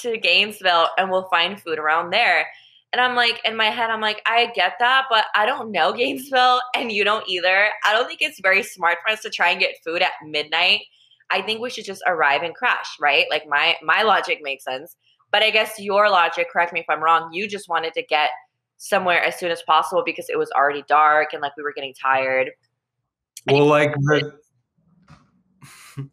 to 0.00 0.18
Gainesville 0.18 0.88
and 0.98 1.10
we'll 1.10 1.28
find 1.28 1.60
food 1.60 1.78
around 1.78 2.10
there. 2.10 2.46
And 2.94 3.00
I'm 3.00 3.16
like, 3.16 3.40
in 3.44 3.56
my 3.56 3.70
head, 3.70 3.90
I'm 3.90 4.00
like, 4.00 4.22
I 4.24 4.52
get 4.54 4.74
that, 4.78 5.06
but 5.10 5.24
I 5.34 5.46
don't 5.46 5.72
know 5.72 5.92
Gainesville 5.96 6.60
and 6.76 6.92
you 6.92 7.02
don't 7.02 7.28
either. 7.28 7.66
I 7.84 7.92
don't 7.92 8.06
think 8.06 8.22
it's 8.22 8.38
very 8.38 8.62
smart 8.62 8.98
for 9.04 9.12
us 9.12 9.20
to 9.22 9.30
try 9.30 9.50
and 9.50 9.58
get 9.58 9.74
food 9.84 10.00
at 10.00 10.12
midnight. 10.24 10.82
I 11.28 11.42
think 11.42 11.60
we 11.60 11.70
should 11.70 11.86
just 11.86 12.04
arrive 12.06 12.44
and 12.44 12.54
crash, 12.54 12.86
right? 13.00 13.26
Like 13.30 13.48
my 13.48 13.74
my 13.82 14.02
logic 14.02 14.38
makes 14.42 14.62
sense. 14.62 14.94
But 15.32 15.42
I 15.42 15.50
guess 15.50 15.72
your 15.76 16.08
logic, 16.08 16.46
correct 16.52 16.72
me 16.72 16.78
if 16.78 16.86
I'm 16.88 17.02
wrong, 17.02 17.30
you 17.32 17.48
just 17.48 17.68
wanted 17.68 17.94
to 17.94 18.02
get 18.04 18.30
somewhere 18.76 19.24
as 19.24 19.40
soon 19.40 19.50
as 19.50 19.60
possible 19.62 20.04
because 20.06 20.28
it 20.28 20.38
was 20.38 20.52
already 20.52 20.84
dark 20.86 21.32
and 21.32 21.42
like 21.42 21.56
we 21.56 21.64
were 21.64 21.72
getting 21.74 21.94
tired. 22.00 22.52
Well, 23.50 23.66
like 23.66 23.92
the, 23.92 24.38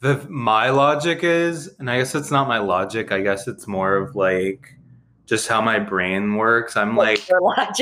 the 0.00 0.26
my 0.30 0.70
logic 0.70 1.24
is, 1.24 1.74
and 1.78 1.90
I 1.90 1.98
guess 1.98 2.14
it's 2.14 2.30
not 2.30 2.48
my 2.48 2.58
logic. 2.58 3.12
I 3.12 3.20
guess 3.20 3.46
it's 3.46 3.68
more 3.68 3.96
of 3.96 4.16
like 4.16 4.78
just 5.26 5.48
how 5.48 5.60
my 5.60 5.78
brain 5.78 6.36
works. 6.36 6.76
I'm 6.76 6.96
like, 6.96 7.26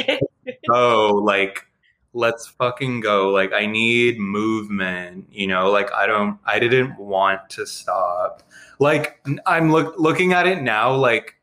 oh, 0.71 1.21
like 1.25 1.67
let's 2.13 2.47
fucking 2.47 3.01
go. 3.01 3.31
Like 3.31 3.53
I 3.53 3.67
need 3.67 4.19
movement. 4.19 5.29
You 5.31 5.47
know, 5.47 5.71
like 5.71 5.93
I 5.93 6.07
don't. 6.07 6.39
I 6.45 6.59
didn't 6.59 6.99
want 6.99 7.51
to 7.51 7.67
stop. 7.67 8.43
Like 8.79 9.21
I'm 9.47 9.73
look 9.73 9.95
looking 9.99 10.33
at 10.33 10.47
it 10.47 10.63
now. 10.63 10.95
Like 10.95 11.37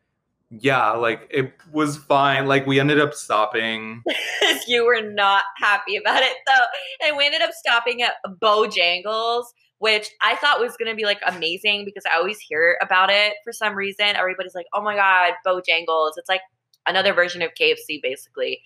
yeah, 0.50 0.92
like 0.92 1.28
it 1.30 1.54
was 1.72 1.98
fine. 1.98 2.48
Like 2.48 2.66
we 2.66 2.80
ended 2.80 3.00
up 3.00 3.14
stopping. 3.14 4.04
you 4.68 4.86
were 4.86 5.02
not 5.02 5.44
happy 5.58 5.98
about 5.98 6.24
it 6.24 6.38
though. 6.46 7.08
And 7.08 7.18
we 7.18 7.26
ended 7.26 7.42
up 7.42 7.52
stopping 7.52 8.02
at 8.02 8.14
Bojangles, 8.42 9.46
which 9.80 10.10
I 10.22 10.36
thought 10.36 10.60
was 10.60 10.76
gonna 10.78 10.96
be 10.96 11.06
like 11.06 11.20
amazing 11.28 11.86
because 11.86 12.04
I 12.12 12.18
always 12.18 12.40
hear 12.40 12.78
about 12.82 13.10
it 13.10 13.34
for 13.44 13.52
some 13.54 13.76
reason. 13.76 14.08
Everybody's 14.16 14.56
like, 14.56 14.66
oh 14.74 14.82
my 14.82 14.96
god, 14.96 15.34
Bojangles. 15.46 16.12
It's 16.18 16.30
like 16.30 16.42
another 16.88 17.14
version 17.14 17.42
of 17.42 17.52
KFC 17.60 18.02
basically. 18.02 18.62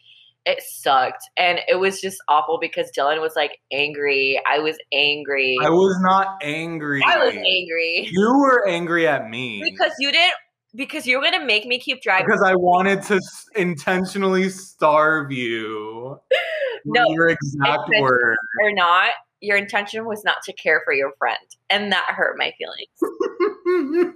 It 0.45 0.63
sucked. 0.63 1.23
And 1.37 1.59
it 1.67 1.75
was 1.75 2.01
just 2.01 2.17
awful 2.27 2.57
because 2.59 2.89
Dylan 2.97 3.21
was 3.21 3.33
like 3.35 3.59
angry. 3.71 4.41
I 4.49 4.57
was 4.57 4.75
angry. 4.91 5.55
I 5.63 5.69
was 5.69 5.95
not 6.01 6.37
angry. 6.41 7.01
I 7.05 7.23
was 7.23 7.35
angry. 7.35 8.07
You 8.11 8.39
were 8.39 8.67
angry 8.67 9.07
at 9.07 9.29
me 9.29 9.61
Because 9.63 9.91
you 9.99 10.11
didn't 10.11 10.33
because 10.73 11.05
you 11.05 11.17
were 11.17 11.23
gonna 11.23 11.45
make 11.45 11.65
me 11.65 11.77
keep 11.77 12.01
driving. 12.01 12.25
because 12.25 12.41
I 12.41 12.55
wanted 12.55 13.01
to 13.03 13.15
s- 13.15 13.45
intentionally 13.55 14.49
starve 14.49 15.31
you. 15.31 16.19
No, 16.83 17.03
your 17.11 17.27
exact 17.29 17.83
it's- 17.89 18.01
word. 18.01 18.37
or 18.63 18.71
not, 18.71 19.11
your 19.41 19.57
intention 19.57 20.05
was 20.05 20.23
not 20.23 20.37
to 20.43 20.53
care 20.53 20.81
for 20.85 20.93
your 20.93 21.11
friend. 21.17 21.37
And 21.69 21.91
that 21.91 22.05
hurt 22.09 22.37
my 22.37 22.53
feelings. 22.57 24.15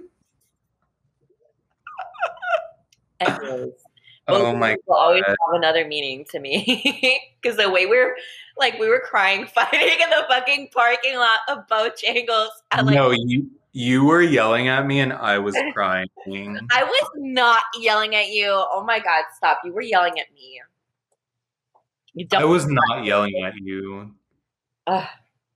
Anyways, 3.20 3.72
oh 4.28 4.54
my 4.54 4.76
will 4.86 4.96
always 4.96 5.24
have 5.26 5.36
another 5.52 5.86
meaning 5.86 6.24
to 6.30 6.38
me 6.38 7.20
because 7.40 7.56
the 7.56 7.70
way 7.70 7.86
we 7.86 7.96
are 7.96 8.14
like 8.58 8.78
we 8.78 8.88
were 8.88 9.00
crying, 9.00 9.46
fighting 9.54 9.80
in 10.02 10.10
the 10.10 10.24
fucking 10.28 10.68
parking 10.72 11.16
lot 11.16 11.40
of 11.48 11.66
Bojangles. 11.66 12.48
I 12.70 12.82
like 12.82 12.94
no, 12.94 13.10
you 13.10 13.50
you 13.72 14.04
were 14.04 14.22
yelling 14.22 14.68
at 14.68 14.86
me 14.86 15.00
and 15.00 15.12
I 15.12 15.38
was 15.38 15.56
crying. 15.72 16.08
I 16.28 16.84
was 16.84 17.10
not 17.16 17.62
yelling 17.78 18.14
at 18.14 18.28
you. 18.28 18.48
Oh 18.50 18.84
my 18.86 18.98
god, 18.98 19.24
stop! 19.34 19.60
You 19.64 19.72
were 19.72 19.82
yelling 19.82 20.18
at 20.18 20.32
me. 20.34 20.60
I 22.34 22.44
was 22.44 22.66
not 22.66 23.04
yelling 23.04 23.42
at 23.44 23.56
you. 23.56 24.14
Ugh, 24.86 25.08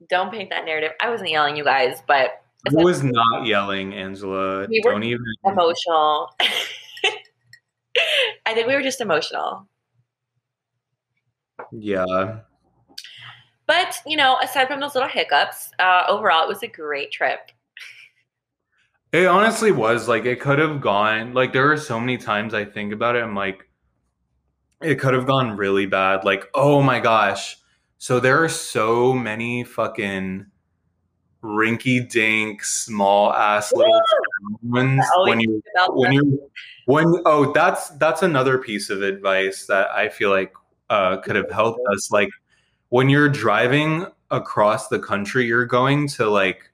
don't 0.09 0.33
paint 0.33 0.51
that 0.51 0.65
narrative. 0.65 0.93
I 1.01 1.11
wasn't 1.11 1.31
yelling, 1.31 1.57
you 1.57 1.65
guys, 1.65 2.03
but 2.07 2.43
I 2.67 2.83
was 2.83 3.03
not 3.03 3.47
yelling, 3.47 3.95
Angela. 3.95 4.67
We 4.67 4.83
were 4.85 4.93
Don't 4.93 5.03
even. 5.03 5.25
emotional. 5.45 6.35
I 8.47 8.55
think 8.55 8.67
we 8.67 8.75
were 8.75 8.83
just 8.83 9.01
emotional. 9.01 9.67
Yeah. 11.73 12.41
But, 13.67 14.01
you 14.07 14.17
know, 14.17 14.37
aside 14.43 14.67
from 14.67 14.81
those 14.81 14.95
little 14.95 15.09
hiccups, 15.09 15.71
uh, 15.79 16.05
overall, 16.09 16.45
it 16.45 16.49
was 16.49 16.63
a 16.63 16.69
great 16.69 17.13
trip. 17.13 17.51
It 19.13 19.27
honestly 19.27 19.73
was 19.73 20.07
like 20.07 20.25
it 20.25 20.41
could 20.41 20.61
have 20.61 20.81
gone 20.81 21.35
like 21.35 21.53
there 21.53 21.73
are 21.73 21.77
so 21.77 21.99
many 21.99 22.17
times 22.17 22.55
I 22.55 22.65
think 22.65 22.93
about 22.93 23.17
it 23.17 23.25
I'm 23.25 23.35
like 23.35 23.69
it 24.81 25.01
could 25.01 25.15
have 25.15 25.27
gone 25.27 25.57
really 25.57 25.87
bad 25.87 26.23
like 26.23 26.45
oh 26.55 26.81
my 26.81 27.01
gosh 27.01 27.57
so 28.00 28.19
there 28.19 28.42
are 28.42 28.49
so 28.49 29.12
many 29.12 29.62
fucking 29.62 30.47
rinky 31.45 32.11
dink 32.11 32.64
small 32.64 33.30
ass 33.30 33.73
little 33.75 34.00
ones 34.62 35.04
when 35.26 35.38
you 35.38 35.62
when 35.90 36.11
you 36.12 36.50
when 36.87 37.07
oh 37.26 37.52
that's 37.52 37.90
that's 37.99 38.23
another 38.23 38.57
piece 38.57 38.88
of 38.88 39.02
advice 39.02 39.66
that 39.66 39.90
I 39.90 40.09
feel 40.09 40.30
like 40.30 40.54
uh, 40.88 41.19
could 41.19 41.37
have 41.37 41.50
helped 41.50 41.80
us 41.92 42.11
like 42.11 42.30
when 42.88 43.11
you're 43.11 43.28
driving 43.28 44.07
across 44.30 44.88
the 44.88 44.99
country 44.99 45.45
you're 45.45 45.66
going 45.66 46.09
to 46.09 46.28
like 46.30 46.73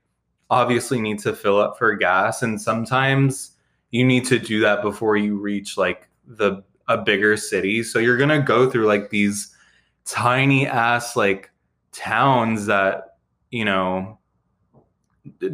obviously 0.49 1.01
need 1.01 1.19
to 1.19 1.35
fill 1.35 1.59
up 1.61 1.77
for 1.77 1.95
gas 1.97 2.41
and 2.41 2.61
sometimes 2.63 3.57
you 3.91 4.05
need 4.05 4.25
to 4.27 4.39
do 4.39 4.61
that 4.61 4.81
before 4.81 5.17
you 5.17 5.37
reach 5.37 5.77
like 5.77 6.09
the 6.25 6.63
a 6.89 6.97
bigger 6.97 7.37
city. 7.37 7.83
So 7.83 7.99
you're 7.99 8.17
going 8.17 8.31
to 8.31 8.41
go 8.41 8.71
through 8.71 8.87
like 8.87 9.11
these 9.11 9.56
tiny 10.07 10.67
ass 10.67 11.17
like 11.17 11.51
towns 11.93 12.67
that 12.67 13.17
you 13.51 13.65
know 13.65 14.19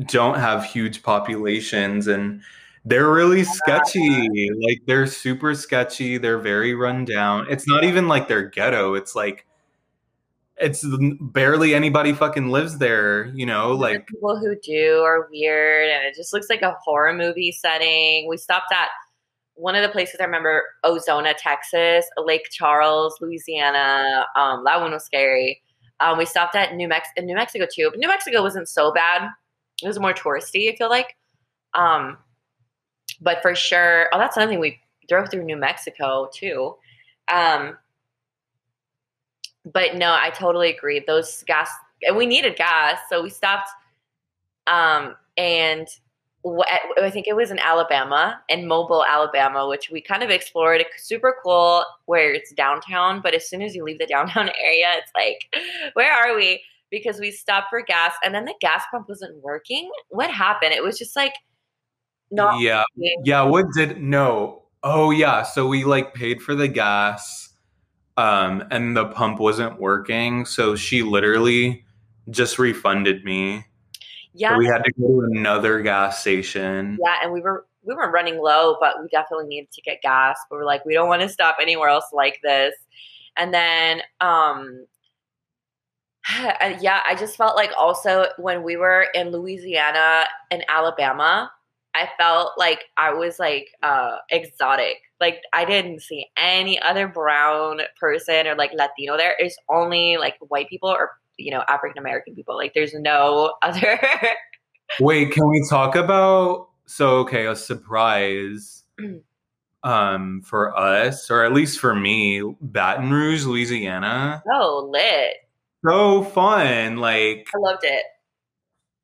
don't 0.06 0.38
have 0.38 0.64
huge 0.64 1.02
populations 1.02 2.06
and 2.06 2.42
they're 2.84 3.10
really 3.10 3.44
sketchy. 3.44 4.50
Like 4.60 4.82
they're 4.86 5.06
super 5.06 5.54
sketchy. 5.54 6.18
They're 6.18 6.38
very 6.38 6.74
run 6.74 7.04
down. 7.04 7.46
It's 7.48 7.66
not 7.66 7.84
even 7.84 8.08
like 8.08 8.28
they're 8.28 8.48
ghetto. 8.48 8.94
It's 8.94 9.14
like 9.14 9.46
it's 10.58 10.84
barely 11.20 11.74
anybody 11.74 12.12
fucking 12.12 12.50
lives 12.50 12.78
there 12.78 13.24
you 13.34 13.44
know 13.44 13.68
the 13.68 13.74
like 13.74 14.06
people 14.06 14.36
who 14.38 14.54
do 14.62 15.00
are 15.00 15.26
weird 15.30 15.88
and 15.88 16.04
it 16.04 16.14
just 16.14 16.32
looks 16.32 16.48
like 16.50 16.62
a 16.62 16.76
horror 16.84 17.14
movie 17.14 17.50
setting. 17.50 18.28
We 18.28 18.36
stopped 18.36 18.70
at 18.72 18.88
one 19.54 19.74
of 19.74 19.82
the 19.82 19.88
places 19.88 20.16
I 20.20 20.24
remember, 20.24 20.62
Ozona, 20.84 21.34
Texas, 21.36 22.06
Lake 22.16 22.48
Charles, 22.50 23.16
Louisiana. 23.20 24.24
Um, 24.36 24.64
was 24.64 25.04
scary. 25.04 25.62
Um, 26.00 26.18
we 26.18 26.26
stopped 26.26 26.56
at 26.56 26.74
New 26.74 26.88
Mex 26.88 27.08
in 27.16 27.26
New 27.26 27.36
Mexico 27.36 27.66
too, 27.72 27.90
but 27.90 28.00
New 28.00 28.08
Mexico 28.08 28.42
wasn't 28.42 28.68
so 28.68 28.92
bad. 28.92 29.28
It 29.82 29.86
was 29.86 29.98
more 30.00 30.12
touristy, 30.12 30.72
I 30.72 30.76
feel 30.76 30.90
like. 30.90 31.16
Um, 31.74 32.18
but 33.20 33.40
for 33.42 33.54
sure, 33.54 34.08
oh, 34.12 34.18
that's 34.18 34.34
something 34.34 34.58
we 34.58 34.80
drove 35.08 35.30
through 35.30 35.44
New 35.44 35.56
Mexico 35.56 36.28
too. 36.32 36.74
Um, 37.32 37.76
but 39.64 39.94
no, 39.94 40.12
I 40.12 40.30
totally 40.30 40.70
agree. 40.70 41.00
Those 41.06 41.44
gas, 41.44 41.70
and 42.02 42.16
we 42.16 42.26
needed 42.26 42.56
gas, 42.56 42.98
so 43.08 43.22
we 43.22 43.30
stopped. 43.30 43.68
Um, 44.66 45.14
and 45.36 45.88
I 46.44 47.10
think 47.10 47.28
it 47.28 47.36
was 47.36 47.52
in 47.52 47.58
Alabama, 47.60 48.40
in 48.48 48.66
Mobile, 48.66 49.04
Alabama, 49.08 49.68
which 49.68 49.90
we 49.90 50.00
kind 50.00 50.24
of 50.24 50.30
explored. 50.30 50.80
It's 50.80 51.06
super 51.06 51.36
cool 51.42 51.84
where 52.06 52.32
it's 52.32 52.52
downtown, 52.52 53.20
but 53.22 53.32
as 53.32 53.48
soon 53.48 53.62
as 53.62 53.76
you 53.76 53.84
leave 53.84 53.98
the 53.98 54.06
downtown 54.10 54.50
area, 54.60 54.88
it's 54.96 55.12
like, 55.14 55.62
where 55.94 56.12
are 56.12 56.34
we? 56.34 56.62
Because 56.90 57.20
we 57.20 57.30
stopped 57.30 57.68
for 57.70 57.80
gas 57.80 58.14
and 58.24 58.34
then 58.34 58.44
the 58.44 58.54
gas 58.60 58.82
pump 58.90 59.08
wasn't 59.08 59.40
working. 59.42 59.90
What 60.08 60.30
happened? 60.30 60.72
It 60.72 60.82
was 60.82 60.98
just 60.98 61.14
like 61.14 61.34
not. 62.30 62.60
Yeah. 62.60 62.82
Working. 62.96 63.22
Yeah. 63.24 63.42
What 63.42 63.66
did, 63.76 64.02
no. 64.02 64.64
Oh, 64.82 65.10
yeah. 65.10 65.42
So 65.42 65.68
we 65.68 65.84
like 65.84 66.12
paid 66.12 66.42
for 66.42 66.56
the 66.56 66.68
gas 66.68 67.50
um, 68.16 68.64
and 68.70 68.96
the 68.96 69.06
pump 69.06 69.38
wasn't 69.38 69.80
working. 69.80 70.44
So 70.44 70.74
she 70.74 71.02
literally 71.02 71.84
just 72.30 72.58
refunded 72.58 73.24
me 73.24 73.64
yeah. 74.34 74.50
So 74.50 74.58
we 74.58 74.66
had 74.66 74.84
to 74.84 74.92
go 74.92 75.06
to 75.06 75.28
another 75.30 75.80
gas 75.82 76.20
station. 76.20 76.98
Yeah, 77.02 77.16
and 77.22 77.32
we 77.32 77.40
were 77.40 77.66
we 77.84 77.94
were 77.94 78.10
running 78.10 78.38
low, 78.38 78.76
but 78.80 79.00
we 79.00 79.08
definitely 79.08 79.46
needed 79.46 79.70
to 79.72 79.82
get 79.82 80.02
gas. 80.02 80.38
But 80.48 80.56
we're 80.56 80.64
like, 80.64 80.84
we 80.84 80.94
don't 80.94 81.08
want 81.08 81.22
to 81.22 81.28
stop 81.28 81.56
anywhere 81.60 81.88
else 81.88 82.06
like 82.12 82.38
this. 82.42 82.74
And 83.36 83.52
then 83.52 84.02
um 84.20 84.86
yeah, 86.80 87.00
I 87.06 87.14
just 87.18 87.36
felt 87.36 87.56
like 87.56 87.70
also 87.76 88.26
when 88.38 88.62
we 88.62 88.76
were 88.76 89.06
in 89.14 89.30
Louisiana 89.30 90.24
and 90.50 90.64
Alabama, 90.68 91.50
I 91.94 92.08
felt 92.18 92.52
like 92.56 92.84
I 92.96 93.12
was 93.12 93.38
like 93.38 93.68
uh 93.82 94.16
exotic. 94.30 94.98
Like 95.20 95.40
I 95.52 95.64
didn't 95.64 96.00
see 96.00 96.26
any 96.36 96.80
other 96.80 97.06
brown 97.06 97.80
person 98.00 98.46
or 98.46 98.54
like 98.54 98.72
Latino 98.72 99.16
there. 99.16 99.36
It's 99.38 99.56
only 99.68 100.16
like 100.16 100.36
white 100.40 100.68
people 100.68 100.88
or 100.88 101.10
you 101.38 101.50
know 101.50 101.62
African 101.68 101.98
American 101.98 102.34
people. 102.34 102.56
Like 102.56 102.74
there's 102.74 102.94
no 102.94 103.54
other. 103.62 104.00
Wait, 105.00 105.32
can 105.32 105.48
we 105.48 105.64
talk 105.68 105.96
about 105.96 106.68
so 106.86 107.18
okay 107.18 107.46
a 107.46 107.56
surprise 107.56 108.84
um 109.84 110.42
for 110.44 110.76
us 110.76 111.30
or 111.30 111.42
at 111.44 111.52
least 111.52 111.80
for 111.80 111.94
me 111.94 112.42
Baton 112.60 113.10
Rouge, 113.10 113.44
Louisiana. 113.44 114.42
Oh, 114.52 114.88
lit. 114.90 115.34
So 115.84 116.22
fun. 116.22 116.96
Like 116.98 117.48
I 117.54 117.58
loved 117.58 117.84
it. 117.84 118.04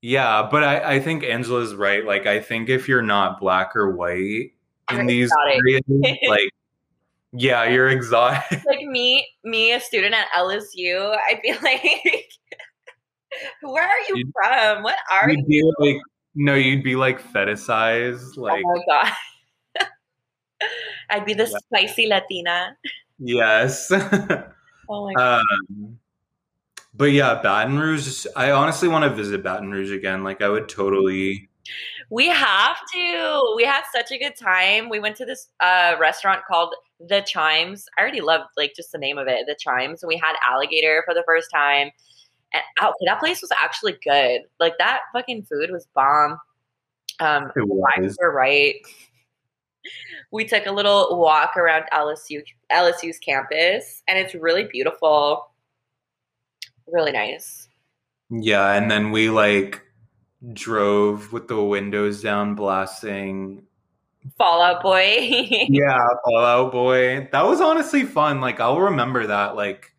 Yeah, 0.00 0.46
but 0.48 0.62
I, 0.62 0.94
I 0.94 1.00
think 1.00 1.24
Angela's 1.24 1.74
right. 1.74 2.04
Like 2.04 2.26
I 2.26 2.40
think 2.40 2.68
if 2.68 2.86
you're 2.86 3.02
not 3.02 3.40
black 3.40 3.74
or 3.74 3.90
white 3.90 4.52
in 4.92 5.06
these 5.06 5.30
areas, 5.48 5.82
like 6.28 6.50
yeah, 7.32 7.64
you're 7.64 7.88
exotic. 7.88 8.64
Like 8.66 8.86
me, 8.86 9.26
me, 9.44 9.72
a 9.72 9.80
student 9.80 10.14
at 10.14 10.26
LSU, 10.36 11.16
I'd 11.28 11.40
be 11.42 11.52
like, 11.62 12.30
"Where 13.62 13.84
are 13.84 14.00
you 14.08 14.16
you'd, 14.16 14.32
from? 14.32 14.82
What 14.82 14.96
are 15.12 15.30
you?" 15.30 15.72
Like, 15.78 15.98
no, 16.34 16.54
you'd 16.54 16.84
be 16.84 16.96
like 16.96 17.20
fetishized. 17.20 18.36
Like, 18.36 18.62
oh 18.66 18.74
my 18.74 18.82
god, 18.86 19.86
I'd 21.10 21.26
be 21.26 21.34
the 21.34 21.48
yeah. 21.48 21.58
spicy 21.58 22.06
Latina. 22.06 22.76
Yes. 23.18 23.90
oh 23.92 25.06
my 25.06 25.14
god. 25.14 25.42
Um, 25.70 25.98
but 26.94 27.12
yeah, 27.12 27.40
Baton 27.42 27.78
Rouge. 27.78 28.26
I 28.36 28.52
honestly 28.52 28.88
want 28.88 29.04
to 29.04 29.10
visit 29.10 29.42
Baton 29.42 29.70
Rouge 29.70 29.92
again. 29.92 30.24
Like, 30.24 30.40
I 30.40 30.48
would 30.48 30.68
totally 30.68 31.48
we 32.10 32.28
have 32.28 32.78
to. 32.94 33.52
We 33.56 33.64
had 33.64 33.82
such 33.92 34.10
a 34.12 34.18
good 34.18 34.36
time. 34.36 34.88
We 34.88 34.98
went 34.98 35.16
to 35.16 35.26
this 35.26 35.48
uh, 35.60 35.96
restaurant 36.00 36.40
called 36.48 36.74
The 37.00 37.22
Chimes. 37.22 37.86
I 37.96 38.02
already 38.02 38.20
loved 38.20 38.46
like 38.56 38.72
just 38.74 38.92
the 38.92 38.98
name 38.98 39.18
of 39.18 39.28
it, 39.28 39.46
The 39.46 39.56
Chimes. 39.58 40.02
And 40.02 40.08
we 40.08 40.16
had 40.16 40.34
alligator 40.48 41.02
for 41.06 41.14
the 41.14 41.24
first 41.26 41.48
time. 41.52 41.90
And 42.52 42.62
oh, 42.80 42.92
that 43.06 43.20
place 43.20 43.40
was 43.40 43.50
actually 43.62 43.96
good. 44.02 44.42
Like 44.58 44.74
that 44.78 45.00
fucking 45.12 45.44
food 45.44 45.70
was 45.70 45.86
bomb. 45.94 46.38
Um, 47.20 47.50
was. 47.56 48.16
We're 48.20 48.32
right. 48.32 48.74
We 50.30 50.44
took 50.44 50.66
a 50.66 50.72
little 50.72 51.18
walk 51.18 51.56
around 51.56 51.84
LSU 51.94 52.42
LSU's 52.70 53.18
campus, 53.18 54.02
and 54.06 54.18
it's 54.18 54.34
really 54.34 54.64
beautiful. 54.64 55.50
Really 56.86 57.12
nice. 57.12 57.68
Yeah, 58.28 58.72
and 58.72 58.90
then 58.90 59.10
we 59.12 59.30
like 59.30 59.82
drove 60.52 61.32
with 61.32 61.48
the 61.48 61.62
windows 61.62 62.20
down, 62.20 62.54
blasting 62.54 63.67
Fall 64.36 64.62
Out 64.62 64.82
Boy. 64.82 65.18
yeah, 65.68 65.98
Fall 66.24 66.44
Out 66.44 66.72
Boy. 66.72 67.28
That 67.32 67.44
was 67.46 67.60
honestly 67.60 68.04
fun. 68.04 68.40
Like 68.40 68.60
I'll 68.60 68.80
remember 68.80 69.26
that. 69.26 69.56
Like 69.56 69.92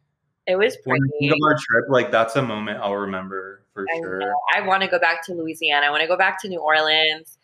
it 0.47 0.57
was 0.57 0.77
pretty. 0.77 1.01
When 1.19 1.33
our 1.43 1.55
trip, 1.55 1.85
like 1.89 2.11
that's 2.11 2.35
a 2.35 2.41
moment 2.41 2.79
I'll 2.81 2.95
remember 2.95 3.65
for 3.73 3.85
I 3.93 3.97
sure. 3.97 4.19
Know. 4.19 4.33
I 4.55 4.61
want 4.61 4.83
to 4.83 4.89
go 4.89 4.99
back 4.99 5.25
to 5.25 5.33
Louisiana. 5.33 5.87
I 5.87 5.89
want 5.89 6.01
to 6.01 6.07
go 6.07 6.17
back 6.17 6.41
to 6.41 6.47
New 6.47 6.59
Orleans. 6.59 7.37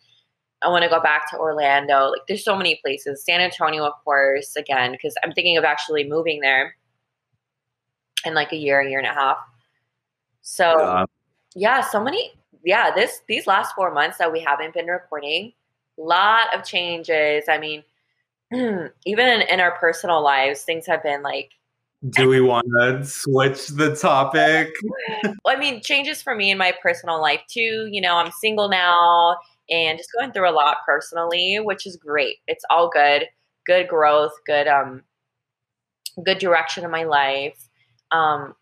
I 0.62 0.68
want 0.68 0.84
to 0.84 0.90
go 0.90 1.00
back 1.00 1.30
to 1.30 1.38
Orlando. 1.38 2.08
Like 2.10 2.22
there's 2.28 2.44
so 2.44 2.56
many 2.56 2.80
places. 2.82 3.24
San 3.24 3.40
Antonio, 3.40 3.84
of 3.84 3.92
course, 4.04 4.56
again, 4.56 4.92
because 4.92 5.14
I'm 5.22 5.32
thinking 5.32 5.56
of 5.56 5.64
actually 5.64 6.08
moving 6.08 6.40
there 6.40 6.76
in 8.24 8.34
like 8.34 8.52
a 8.52 8.56
year, 8.56 8.80
a 8.80 8.88
year 8.88 8.98
and 8.98 9.08
a 9.08 9.12
half. 9.12 9.36
So 10.40 10.78
yeah, 10.78 11.04
yeah 11.54 11.80
so 11.82 12.02
many 12.02 12.32
yeah, 12.66 12.92
this 12.92 13.20
these 13.28 13.46
last 13.46 13.74
four 13.76 13.94
months 13.94 14.18
that 14.18 14.30
we 14.32 14.40
haven't 14.40 14.74
been 14.74 14.86
recording, 14.86 15.52
lot 15.98 16.54
of 16.56 16.64
changes. 16.64 17.44
I 17.48 17.58
mean, 17.58 17.82
even 18.52 19.28
in, 19.28 19.42
in 19.42 19.60
our 19.60 19.72
personal 19.78 20.22
lives, 20.22 20.62
things 20.62 20.86
have 20.86 21.02
been 21.02 21.22
like. 21.22 21.50
Do 22.10 22.28
we 22.28 22.40
want 22.40 22.66
to 22.78 23.04
switch 23.04 23.68
the 23.68 23.96
topic? 23.96 24.68
I 25.46 25.56
mean, 25.56 25.80
changes 25.80 26.22
for 26.22 26.34
me 26.34 26.50
in 26.50 26.58
my 26.58 26.72
personal 26.82 27.20
life 27.20 27.40
too. 27.48 27.88
You 27.90 28.00
know, 28.00 28.16
I'm 28.16 28.30
single 28.30 28.68
now 28.68 29.38
and 29.70 29.98
just 29.98 30.10
going 30.16 30.32
through 30.32 30.48
a 30.48 30.52
lot 30.52 30.78
personally, 30.84 31.58
which 31.58 31.86
is 31.86 31.96
great. 31.96 32.36
It's 32.46 32.64
all 32.70 32.88
good, 32.88 33.24
good 33.64 33.88
growth, 33.88 34.32
good 34.46 34.68
um, 34.68 35.02
good 36.24 36.38
direction 36.38 36.84
in 36.84 36.90
my 36.90 37.04
life. 37.04 37.68
Um, 38.12 38.54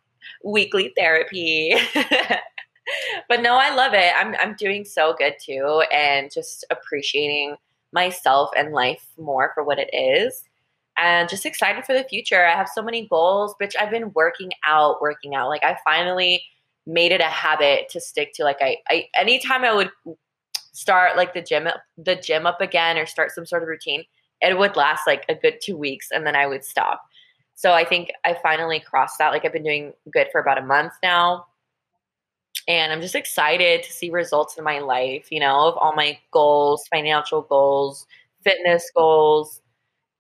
weekly 0.45 0.93
therapy. 0.97 1.77
but 3.29 3.41
no, 3.43 3.55
I 3.55 3.75
love 3.75 3.95
it. 3.95 4.13
I'm 4.17 4.35
I'm 4.39 4.55
doing 4.57 4.85
so 4.85 5.15
good 5.19 5.35
too, 5.41 5.83
and 5.93 6.31
just 6.33 6.65
appreciating 6.71 7.57
myself 7.93 8.51
and 8.57 8.73
life 8.73 9.07
more 9.19 9.53
for 9.55 9.63
what 9.63 9.79
it 9.79 9.91
is, 9.93 10.45
and 10.97 11.29
just 11.29 11.47
excited 11.47 11.85
for 11.85 11.95
the 11.95 12.05
future. 12.05 12.45
I 12.45 12.57
have 12.57 12.69
so 12.69 12.83
many 12.83 13.07
goals, 13.07 13.55
bitch. 13.61 13.75
I've 13.79 13.91
been 13.91 14.13
working 14.15 14.51
out, 14.67 15.01
working 15.01 15.35
out. 15.35 15.49
Like 15.49 15.65
I 15.65 15.77
finally 15.85 16.43
made 16.87 17.13
it 17.13 17.21
a 17.21 17.25
habit 17.25 17.89
to 17.91 18.01
stick 18.01 18.33
to. 18.35 18.45
Like 18.45 18.59
I, 18.61 18.79
I 18.89 19.09
anytime 19.17 19.65
I 19.65 19.75
would 19.75 19.91
start 20.73 21.17
like 21.17 21.35
the 21.35 21.43
gym, 21.43 21.69
the 21.99 22.17
gym 22.17 22.47
up 22.47 22.61
again, 22.61 22.99
or 22.99 23.07
start 23.07 23.31
some 23.31 23.47
sort 23.47 23.63
of 23.63 23.69
routine, 23.69 24.05
it 24.41 24.59
would 24.59 24.77
last 24.77 25.07
like 25.07 25.25
a 25.29 25.35
good 25.35 25.59
two 25.63 25.77
weeks, 25.77 26.09
and 26.11 26.27
then 26.27 26.37
I 26.37 26.47
would 26.47 26.65
stop. 26.65 27.03
So 27.57 27.73
I 27.73 27.85
think 27.85 28.11
I 28.25 28.35
finally 28.43 28.81
crossed 28.81 29.19
that. 29.19 29.31
Like 29.31 29.45
I've 29.45 29.53
been 29.53 29.63
doing 29.63 29.93
good 30.13 30.27
for 30.33 30.41
about 30.41 30.59
a 30.59 30.63
month 30.63 30.93
now 31.03 31.47
and 32.67 32.93
I'm 32.93 33.01
just 33.01 33.15
excited 33.15 33.83
to 33.83 33.93
see 33.93 34.11
results 34.11 34.57
in 34.57 34.65
my 34.65 34.79
life, 34.79 35.31
you 35.31 35.41
know, 35.41 35.69
of 35.69 35.77
all 35.77 35.95
my 35.95 36.19
goals, 36.31 36.87
financial 36.89 37.43
goals, 37.43 38.07
fitness 38.43 38.91
goals. 38.95 39.61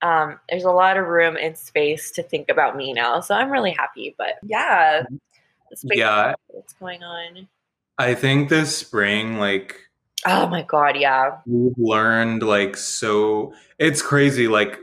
Um, 0.02 0.38
there's 0.48 0.64
a 0.64 0.70
lot 0.70 0.96
of 0.98 1.06
room 1.06 1.36
and 1.40 1.56
space 1.56 2.10
to 2.12 2.22
think 2.22 2.50
about 2.50 2.76
me 2.76 2.92
now. 2.92 3.20
So 3.20 3.34
I'm 3.34 3.50
really 3.50 3.72
happy. 3.72 4.14
But 4.18 4.34
yeah, 4.42 5.04
yeah, 5.92 6.34
what's 6.48 6.74
going 6.74 7.02
on? 7.02 7.48
I 7.98 8.14
think 8.14 8.48
this 8.48 8.76
spring, 8.76 9.38
like, 9.38 9.76
oh 10.26 10.46
my 10.48 10.62
God, 10.62 10.96
yeah. 10.96 11.38
We've 11.46 11.78
learned 11.78 12.42
like 12.42 12.76
so, 12.76 13.54
it's 13.78 14.02
crazy. 14.02 14.48
Like, 14.48 14.78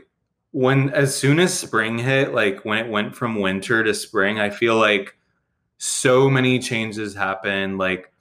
when 0.52 0.90
as 0.90 1.16
soon 1.16 1.40
as 1.40 1.58
spring 1.58 1.98
hit, 1.98 2.34
like 2.34 2.64
when 2.64 2.78
it 2.78 2.90
went 2.90 3.16
from 3.16 3.40
winter 3.40 3.82
to 3.82 3.94
spring, 3.94 4.38
I 4.38 4.50
feel 4.50 4.76
like 4.76 5.16
so 5.84 6.30
many 6.30 6.60
changes 6.60 7.12
happened. 7.12 7.76
Like 7.76 8.12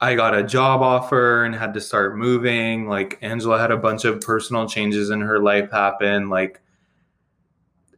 I 0.00 0.14
got 0.14 0.36
a 0.36 0.42
job 0.44 0.82
offer 0.82 1.44
and 1.44 1.52
had 1.52 1.74
to 1.74 1.80
start 1.80 2.16
moving. 2.16 2.86
Like 2.86 3.18
Angela 3.22 3.58
had 3.58 3.72
a 3.72 3.76
bunch 3.76 4.04
of 4.04 4.20
personal 4.20 4.68
changes 4.68 5.10
in 5.10 5.20
her 5.20 5.40
life 5.40 5.68
happen. 5.72 6.28
Like 6.28 6.60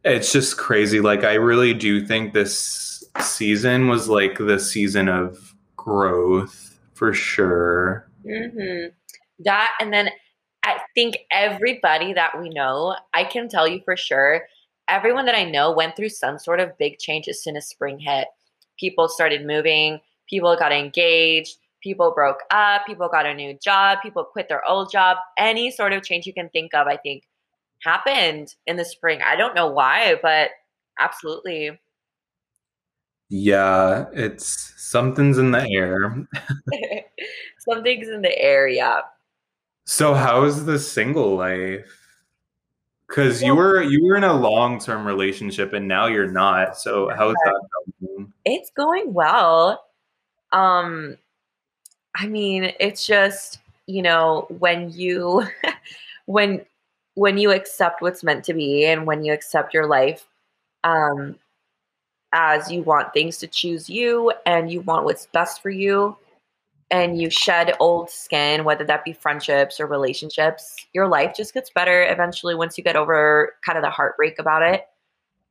it's 0.03 0.31
just 0.31 0.57
crazy. 0.57 1.01
Like 1.01 1.23
I 1.23 1.35
really 1.35 1.71
do 1.71 2.03
think 2.03 2.33
this 2.33 3.03
season 3.21 3.89
was 3.89 4.09
like 4.09 4.39
the 4.39 4.59
season 4.59 5.07
of 5.07 5.53
growth 5.75 6.79
for 6.95 7.13
sure. 7.13 8.09
Mm-hmm. 8.25 8.87
That 9.43 9.71
and 9.79 9.93
then 9.93 10.09
I 10.63 10.79
think 10.95 11.19
everybody 11.29 12.13
that 12.13 12.41
we 12.41 12.49
know, 12.49 12.95
I 13.13 13.25
can 13.25 13.49
tell 13.49 13.67
you 13.67 13.81
for 13.85 13.95
sure, 13.95 14.47
everyone 14.89 15.27
that 15.27 15.35
I 15.35 15.43
know 15.43 15.71
went 15.71 15.95
through 15.95 16.09
some 16.09 16.39
sort 16.39 16.59
of 16.59 16.75
big 16.79 16.97
change 16.97 17.27
as 17.27 17.43
soon 17.43 17.55
as 17.55 17.67
spring 17.67 17.99
hit 17.99 18.29
people 18.79 19.07
started 19.07 19.45
moving, 19.45 19.99
people 20.29 20.55
got 20.55 20.71
engaged, 20.71 21.57
people 21.81 22.11
broke 22.11 22.39
up, 22.51 22.85
people 22.85 23.07
got 23.07 23.25
a 23.25 23.33
new 23.33 23.57
job, 23.63 23.99
people 24.01 24.23
quit 24.23 24.49
their 24.49 24.67
old 24.67 24.91
job. 24.91 25.17
Any 25.37 25.71
sort 25.71 25.93
of 25.93 26.03
change 26.03 26.25
you 26.25 26.33
can 26.33 26.49
think 26.49 26.73
of, 26.73 26.87
I 26.87 26.97
think, 26.97 27.23
happened 27.83 28.55
in 28.65 28.75
the 28.75 28.85
spring. 28.85 29.21
I 29.23 29.35
don't 29.35 29.55
know 29.55 29.67
why, 29.67 30.15
but 30.21 30.49
absolutely. 30.99 31.79
Yeah, 33.29 34.05
it's 34.13 34.73
something's 34.77 35.37
in 35.37 35.51
the 35.51 35.61
air. 35.71 36.27
something's 37.59 38.07
in 38.07 38.21
the 38.21 38.37
air, 38.37 38.67
yeah. 38.67 39.01
So 39.85 40.15
how's 40.15 40.65
the 40.65 40.79
single 40.79 41.35
life? 41.35 41.85
Because 43.07 43.43
you 43.43 43.55
were 43.55 43.83
you 43.83 44.03
were 44.03 44.15
in 44.15 44.23
a 44.23 44.33
long 44.33 44.79
term 44.79 45.05
relationship 45.05 45.73
and 45.73 45.87
now 45.87 46.07
you're 46.07 46.31
not. 46.31 46.75
So 46.75 47.09
how's 47.09 47.35
that 47.45 47.51
going? 47.53 47.93
It's 48.45 48.69
going 48.71 49.13
well. 49.13 49.83
Um, 50.51 51.17
I 52.15 52.27
mean, 52.27 52.73
it's 52.79 53.05
just 53.05 53.59
you 53.87 54.01
know 54.01 54.47
when 54.59 54.89
you 54.91 55.43
when 56.25 56.65
when 57.15 57.37
you 57.37 57.51
accept 57.51 58.01
what's 58.01 58.23
meant 58.23 58.43
to 58.45 58.53
be 58.53 58.85
and 58.85 59.05
when 59.05 59.23
you 59.23 59.31
accept 59.33 59.73
your 59.73 59.87
life 59.87 60.25
um 60.83 61.35
as 62.33 62.71
you 62.71 62.81
want 62.83 63.13
things 63.13 63.37
to 63.37 63.47
choose 63.47 63.89
you 63.89 64.33
and 64.45 64.71
you 64.71 64.81
want 64.81 65.05
what's 65.05 65.27
best 65.27 65.61
for 65.61 65.69
you 65.69 66.17
and 66.91 67.19
you 67.21 67.29
shed 67.29 67.75
old 67.79 68.09
skin, 68.09 68.63
whether 68.63 68.83
that 68.85 69.05
be 69.05 69.13
friendships 69.13 69.79
or 69.79 69.87
relationships, 69.87 70.75
your 70.93 71.07
life 71.07 71.33
just 71.35 71.53
gets 71.53 71.69
better 71.69 72.03
eventually 72.03 72.55
once 72.55 72.77
you 72.77 72.83
get 72.83 72.95
over 72.95 73.53
kind 73.65 73.77
of 73.77 73.83
the 73.83 73.89
heartbreak 73.89 74.39
about 74.39 74.61
it. 74.63 74.85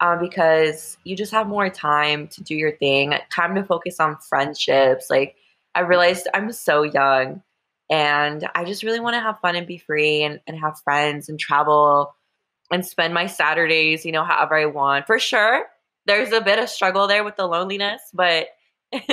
Um, 0.04 0.18
because 0.18 0.98
you 1.04 1.16
just 1.16 1.32
have 1.32 1.46
more 1.46 1.70
time 1.70 2.28
to 2.28 2.42
do 2.42 2.54
your 2.54 2.76
thing, 2.76 3.14
time 3.30 3.54
to 3.54 3.64
focus 3.64 4.00
on 4.00 4.18
friendships. 4.18 5.08
Like, 5.08 5.36
I 5.74 5.80
realized 5.80 6.28
I'm 6.34 6.52
so 6.52 6.82
young 6.82 7.42
and 7.88 8.46
I 8.54 8.64
just 8.64 8.82
really 8.82 9.00
want 9.00 9.14
to 9.14 9.20
have 9.20 9.40
fun 9.40 9.56
and 9.56 9.66
be 9.66 9.78
free 9.78 10.22
and, 10.22 10.40
and 10.46 10.58
have 10.58 10.78
friends 10.80 11.30
and 11.30 11.40
travel 11.40 12.14
and 12.70 12.84
spend 12.84 13.14
my 13.14 13.26
Saturdays, 13.26 14.04
you 14.04 14.12
know, 14.12 14.24
however 14.24 14.56
I 14.56 14.66
want. 14.66 15.06
For 15.06 15.18
sure, 15.18 15.64
there's 16.04 16.32
a 16.32 16.42
bit 16.42 16.58
of 16.58 16.68
struggle 16.68 17.06
there 17.06 17.24
with 17.24 17.36
the 17.36 17.46
loneliness, 17.46 18.02
but 18.12 18.48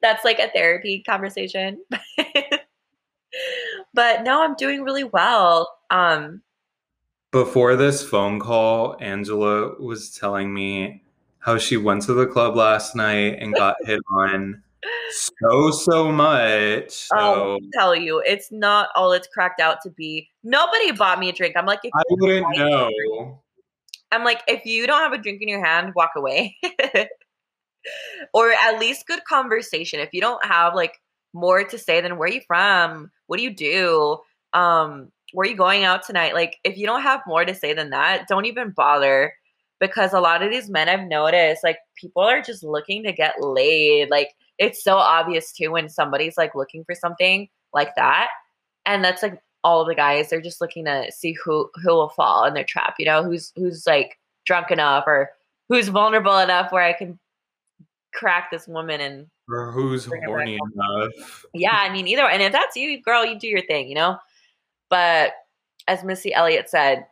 that's 0.00 0.24
like 0.24 0.38
a 0.38 0.48
therapy 0.48 1.02
conversation. 1.02 1.84
but 3.92 4.22
no, 4.22 4.42
I'm 4.42 4.54
doing 4.54 4.84
really 4.84 5.04
well. 5.04 5.68
Um, 5.90 6.40
Before 7.32 7.76
this 7.76 8.02
phone 8.02 8.40
call, 8.40 8.96
Angela 9.00 9.74
was 9.78 10.10
telling 10.10 10.52
me 10.52 11.02
how 11.38 11.58
she 11.58 11.76
went 11.76 12.02
to 12.02 12.14
the 12.14 12.26
club 12.26 12.56
last 12.56 12.96
night 12.96 13.38
and 13.40 13.54
got 13.54 13.76
hit 13.84 14.00
on 14.10 14.62
so 15.12 15.70
so 15.70 16.10
much. 16.10 16.90
So. 16.90 17.16
I'll 17.16 17.58
tell 17.72 17.94
you, 17.94 18.22
it's 18.24 18.50
not 18.50 18.88
all 18.94 19.12
it's 19.12 19.28
cracked 19.28 19.60
out 19.60 19.78
to 19.82 19.90
be. 19.90 20.28
Nobody 20.42 20.92
bought 20.92 21.18
me 21.18 21.28
a 21.28 21.32
drink. 21.32 21.56
I'm 21.56 21.66
like, 21.66 21.80
I 21.84 22.02
wouldn't 22.10 22.56
know. 22.56 23.42
I'm 24.12 24.24
like, 24.24 24.42
if 24.48 24.64
you 24.66 24.86
don't 24.86 25.00
have 25.00 25.12
a 25.12 25.18
drink 25.18 25.40
in 25.40 25.48
your 25.48 25.64
hand, 25.64 25.92
walk 25.94 26.10
away. 26.16 26.56
or 28.34 28.50
at 28.50 28.78
least 28.80 29.06
good 29.06 29.24
conversation. 29.24 30.00
If 30.00 30.10
you 30.12 30.20
don't 30.20 30.44
have 30.44 30.74
like 30.74 31.00
more 31.32 31.62
to 31.62 31.78
say 31.78 32.00
than 32.00 32.16
where 32.16 32.28
are 32.28 32.32
you 32.32 32.40
from? 32.46 33.10
What 33.26 33.36
do 33.36 33.44
you 33.44 33.54
do? 33.54 34.18
Um, 34.52 35.12
where 35.32 35.48
you 35.48 35.56
going 35.56 35.84
out 35.84 36.04
tonight? 36.04 36.34
Like, 36.34 36.58
if 36.64 36.76
you 36.76 36.86
don't 36.86 37.02
have 37.02 37.20
more 37.26 37.44
to 37.44 37.54
say 37.54 37.72
than 37.72 37.90
that, 37.90 38.28
don't 38.28 38.46
even 38.46 38.70
bother. 38.70 39.34
Because 39.78 40.12
a 40.12 40.20
lot 40.20 40.42
of 40.42 40.50
these 40.50 40.68
men 40.68 40.90
I've 40.90 41.08
noticed, 41.08 41.64
like, 41.64 41.78
people 41.96 42.22
are 42.22 42.42
just 42.42 42.62
looking 42.62 43.02
to 43.04 43.12
get 43.12 43.40
laid. 43.40 44.10
Like, 44.10 44.34
it's 44.60 44.84
so 44.84 44.96
obvious 44.96 45.52
too 45.52 45.72
when 45.72 45.88
somebody's 45.88 46.36
like 46.36 46.54
looking 46.54 46.84
for 46.84 46.94
something 46.94 47.48
like 47.72 47.94
that. 47.96 48.28
And 48.86 49.02
that's 49.02 49.22
like 49.22 49.40
all 49.64 49.84
the 49.84 49.94
guys, 49.94 50.28
they're 50.28 50.40
just 50.40 50.60
looking 50.60 50.84
to 50.84 51.10
see 51.10 51.32
who 51.32 51.70
who 51.82 51.88
will 51.90 52.10
fall 52.10 52.44
in 52.44 52.54
their 52.54 52.64
trap, 52.64 52.94
you 52.98 53.06
know, 53.06 53.24
who's 53.24 53.52
who's 53.56 53.86
like 53.86 54.18
drunk 54.44 54.70
enough 54.70 55.04
or 55.06 55.30
who's 55.68 55.88
vulnerable 55.88 56.38
enough 56.38 56.70
where 56.70 56.82
I 56.82 56.92
can 56.92 57.18
crack 58.12 58.50
this 58.50 58.68
woman 58.68 59.00
and 59.00 59.26
or 59.48 59.72
who's 59.72 60.04
horny 60.04 60.58
enough. 60.74 61.44
Yeah, 61.54 61.76
I 61.76 61.90
mean 61.90 62.06
either 62.06 62.28
and 62.28 62.42
if 62.42 62.52
that's 62.52 62.76
you, 62.76 63.00
girl, 63.00 63.24
you 63.24 63.38
do 63.38 63.48
your 63.48 63.62
thing, 63.62 63.88
you 63.88 63.94
know? 63.94 64.18
But 64.90 65.32
as 65.88 66.04
Missy 66.04 66.34
Elliott 66.34 66.68
said, 66.68 67.06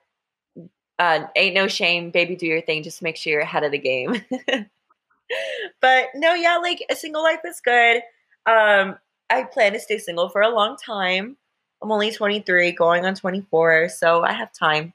uh, 0.98 1.26
ain't 1.36 1.54
no 1.54 1.68
shame, 1.68 2.10
baby, 2.10 2.36
do 2.36 2.46
your 2.46 2.60
thing. 2.60 2.82
Just 2.82 3.02
make 3.02 3.16
sure 3.16 3.32
you're 3.32 3.42
ahead 3.42 3.64
of 3.64 3.70
the 3.70 3.78
game. 3.78 4.20
but 5.80 6.08
no, 6.14 6.34
yeah, 6.34 6.58
like 6.58 6.84
a 6.90 6.96
single 6.96 7.22
life 7.22 7.40
is 7.46 7.60
good. 7.60 8.02
Um, 8.46 8.98
I 9.30 9.44
plan 9.44 9.72
to 9.74 9.80
stay 9.80 9.98
single 9.98 10.28
for 10.28 10.42
a 10.42 10.48
long 10.48 10.76
time. 10.76 11.36
I'm 11.82 11.92
only 11.92 12.10
23, 12.10 12.72
going 12.72 13.06
on 13.06 13.14
24, 13.14 13.90
so 13.90 14.22
I 14.24 14.32
have 14.32 14.52
time. 14.52 14.92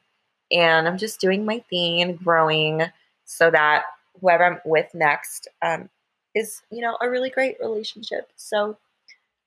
And 0.51 0.87
I'm 0.87 0.97
just 0.97 1.21
doing 1.21 1.45
my 1.45 1.59
thing 1.69 2.01
and 2.01 2.19
growing 2.19 2.81
so 3.25 3.49
that 3.49 3.83
whoever 4.19 4.43
I'm 4.43 4.59
with 4.65 4.93
next 4.93 5.47
um, 5.61 5.89
is, 6.35 6.61
you 6.69 6.81
know, 6.81 6.97
a 6.99 7.09
really 7.09 7.29
great 7.29 7.57
relationship. 7.61 8.29
So 8.35 8.77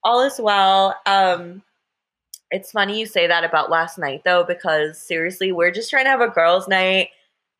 all 0.02 0.22
is 0.22 0.40
well. 0.40 0.96
Um, 1.04 1.62
it's 2.56 2.72
funny 2.72 2.98
you 2.98 3.06
say 3.06 3.26
that 3.26 3.44
about 3.44 3.70
last 3.70 3.98
night 3.98 4.22
though, 4.24 4.42
because 4.42 4.98
seriously, 4.98 5.52
we're 5.52 5.70
just 5.70 5.90
trying 5.90 6.04
to 6.04 6.10
have 6.10 6.22
a 6.22 6.28
girls' 6.28 6.66
night 6.66 7.10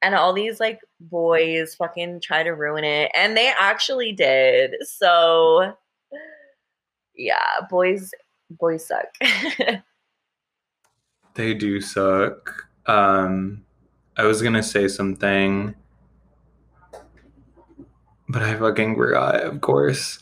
and 0.02 0.14
all 0.14 0.32
these 0.32 0.58
like 0.58 0.80
boys 1.00 1.74
fucking 1.74 2.20
try 2.20 2.42
to 2.42 2.50
ruin 2.50 2.84
it. 2.84 3.10
And 3.14 3.36
they 3.36 3.52
actually 3.58 4.12
did. 4.12 4.74
So 4.82 5.74
yeah, 7.14 7.60
boys 7.68 8.10
boys 8.50 8.86
suck. 8.86 9.06
they 11.34 11.52
do 11.52 11.80
suck. 11.80 12.68
Um 12.86 13.64
I 14.16 14.24
was 14.24 14.40
gonna 14.40 14.62
say 14.62 14.88
something 14.88 15.74
but 18.28 18.42
I 18.42 18.56
fucking 18.56 18.96
forgot, 18.96 19.42
of 19.42 19.60
course. 19.60 20.18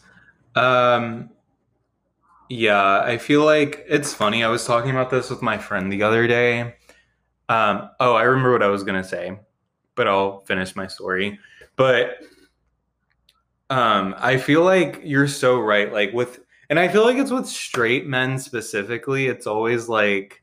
Um, 0.55 1.31
yeah, 2.55 3.01
I 3.01 3.19
feel 3.19 3.45
like 3.45 3.85
it's 3.89 4.15
funny. 4.15 4.45
I 4.45 4.49
was 4.49 4.67
talking 4.67 4.91
about 4.91 5.11
this 5.11 5.31
with 5.31 5.43
my 5.43 5.59
friend 5.59 5.93
the 5.93 6.03
other 6.03 6.27
day. 6.27 6.75
Um, 7.49 7.91
oh, 8.01 8.15
I 8.15 8.23
remember 8.23 8.53
what 8.53 8.63
I 8.63 8.69
was 8.69 8.85
gonna 8.85 9.05
say, 9.05 9.39
but 9.95 10.09
I'll 10.09 10.41
finish 10.41 10.77
my 10.77 10.87
story. 10.87 11.39
But 11.77 12.19
um, 13.71 14.15
I 14.19 14.37
feel 14.37 14.63
like 14.63 15.01
you're 15.03 15.29
so 15.29 15.59
right. 15.59 15.93
Like 15.93 16.13
with, 16.13 16.41
and 16.71 16.79
I 16.79 16.89
feel 16.89 17.05
like 17.05 17.17
it's 17.17 17.31
with 17.31 17.47
straight 17.47 18.07
men 18.07 18.39
specifically. 18.39 19.27
It's 19.27 19.47
always 19.47 19.89
like, 19.89 20.43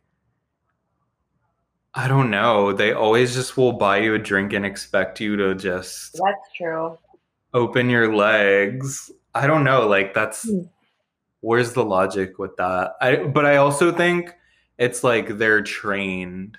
I 1.93 2.08
don't 2.08 2.30
know. 2.30 2.74
They 2.74 2.93
always 2.93 3.34
just 3.34 3.58
will 3.58 3.74
buy 3.74 3.97
you 4.00 4.15
a 4.15 4.19
drink 4.19 4.54
and 4.54 4.65
expect 4.65 5.19
you 5.19 5.36
to 5.38 5.56
just. 5.56 6.13
That's 6.13 6.54
true 6.56 6.97
open 7.54 7.89
your 7.89 8.15
legs. 8.15 9.12
I 9.34 9.47
don't 9.47 9.63
know, 9.63 9.88
like 9.88 10.13
that's 10.13 10.50
hmm. 10.50 10.63
Where's 11.41 11.73
the 11.73 11.84
logic 11.84 12.39
with 12.39 12.56
that? 12.58 12.93
I 13.01 13.17
but 13.17 13.45
I 13.45 13.58
also 13.58 13.91
think 13.91 14.34
it's 14.77 15.04
like 15.04 15.38
they're 15.38 15.62
trained 15.62 16.58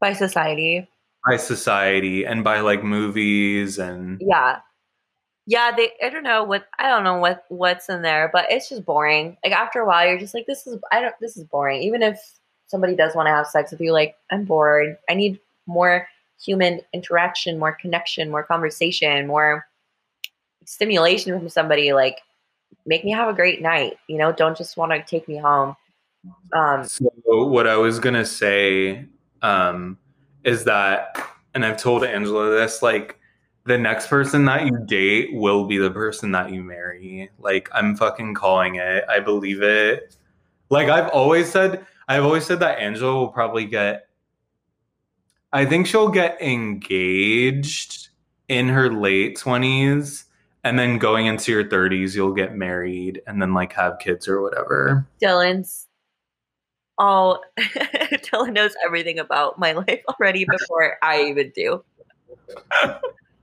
by 0.00 0.12
society. 0.12 0.88
By 1.26 1.36
society 1.36 2.24
and 2.24 2.42
by 2.42 2.60
like 2.60 2.82
movies 2.82 3.78
and 3.78 4.20
Yeah. 4.24 4.60
Yeah, 5.48 5.74
they 5.76 5.92
I 6.02 6.08
don't 6.08 6.24
know 6.24 6.42
what 6.42 6.66
I 6.78 6.88
don't 6.88 7.04
know 7.04 7.18
what 7.18 7.44
what's 7.48 7.88
in 7.88 8.02
there, 8.02 8.30
but 8.32 8.46
it's 8.50 8.68
just 8.68 8.84
boring. 8.84 9.36
Like 9.44 9.52
after 9.52 9.80
a 9.80 9.86
while 9.86 10.08
you're 10.08 10.18
just 10.18 10.34
like 10.34 10.46
this 10.46 10.66
is 10.66 10.78
I 10.90 11.00
don't 11.00 11.14
this 11.20 11.36
is 11.36 11.44
boring. 11.44 11.82
Even 11.82 12.02
if 12.02 12.18
somebody 12.66 12.96
does 12.96 13.14
want 13.14 13.26
to 13.26 13.32
have 13.32 13.46
sex 13.46 13.70
with 13.70 13.80
you 13.80 13.92
like 13.92 14.16
I'm 14.30 14.44
bored. 14.44 14.96
I 15.08 15.14
need 15.14 15.38
more 15.66 16.08
human 16.42 16.80
interaction, 16.92 17.58
more 17.58 17.72
connection, 17.72 18.30
more 18.30 18.42
conversation, 18.42 19.26
more 19.26 19.66
stimulation 20.64 21.38
from 21.38 21.48
somebody 21.48 21.92
like 21.92 22.18
make 22.86 23.04
me 23.04 23.10
have 23.10 23.28
a 23.28 23.32
great 23.32 23.60
night 23.60 23.96
you 24.08 24.16
know 24.16 24.32
don't 24.32 24.56
just 24.56 24.76
want 24.76 24.92
to 24.92 25.02
take 25.02 25.28
me 25.28 25.36
home. 25.36 25.76
Um 26.52 26.84
so 26.84 27.10
what 27.26 27.66
i 27.66 27.76
was 27.76 27.98
gonna 28.00 28.24
say 28.24 29.06
um 29.42 29.98
is 30.44 30.64
that 30.64 31.16
and 31.54 31.64
i've 31.64 31.76
told 31.76 32.04
angela 32.04 32.50
this 32.50 32.82
like 32.82 33.18
the 33.64 33.76
next 33.76 34.06
person 34.06 34.44
that 34.44 34.64
you 34.64 34.78
date 34.86 35.34
will 35.34 35.66
be 35.66 35.76
the 35.76 35.90
person 35.90 36.30
that 36.30 36.52
you 36.52 36.62
marry. 36.62 37.30
Like 37.38 37.68
i'm 37.72 37.96
fucking 37.96 38.34
calling 38.34 38.76
it. 38.76 39.04
I 39.08 39.20
believe 39.20 39.62
it. 39.62 40.16
Like 40.70 40.88
i've 40.88 41.08
always 41.10 41.50
said 41.50 41.86
i've 42.08 42.24
always 42.24 42.46
said 42.46 42.60
that 42.60 42.78
angela 42.78 43.14
will 43.14 43.28
probably 43.28 43.64
get 43.64 44.08
i 45.52 45.64
think 45.64 45.86
she'll 45.86 46.08
get 46.08 46.40
engaged 46.40 48.08
in 48.48 48.68
her 48.68 48.92
late 48.92 49.36
20s 49.36 50.24
and 50.66 50.78
then 50.78 50.98
going 50.98 51.26
into 51.26 51.52
your 51.52 51.64
30s 51.64 52.14
you'll 52.14 52.32
get 52.32 52.54
married 52.54 53.22
and 53.26 53.40
then 53.40 53.54
like 53.54 53.72
have 53.72 53.98
kids 53.98 54.26
or 54.28 54.42
whatever. 54.42 55.06
Dylan's 55.22 55.86
all 56.98 57.42
dylan 57.58 58.52
knows 58.52 58.74
everything 58.84 59.18
about 59.18 59.58
my 59.58 59.72
life 59.86 60.02
already 60.08 60.46
before 60.46 60.96
i 61.02 61.22
even 61.24 61.52
do. 61.54 61.84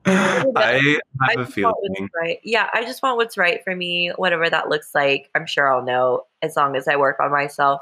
I 0.06 0.98
have 1.30 1.38
I 1.38 1.42
a 1.42 1.46
feeling. 1.46 2.10
right. 2.20 2.40
Yeah 2.44 2.70
i 2.74 2.84
just 2.84 3.02
want 3.04 3.18
what's 3.18 3.38
right 3.38 3.64
for 3.64 3.76
me 3.76 4.10
whatever 4.16 4.50
that 4.50 4.70
looks 4.70 4.94
like. 4.94 5.30
I'm 5.36 5.46
sure 5.46 5.72
i'll 5.72 5.84
know 5.84 6.26
as 6.42 6.56
long 6.58 6.76
as 6.76 6.88
i 6.88 6.96
work 6.96 7.20
on 7.20 7.32
myself. 7.32 7.82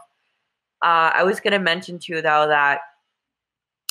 Uh, 0.81 1.11
i 1.13 1.23
was 1.23 1.39
going 1.39 1.53
to 1.53 1.59
mention 1.59 1.99
too 1.99 2.21
though 2.21 2.47
that 2.47 2.81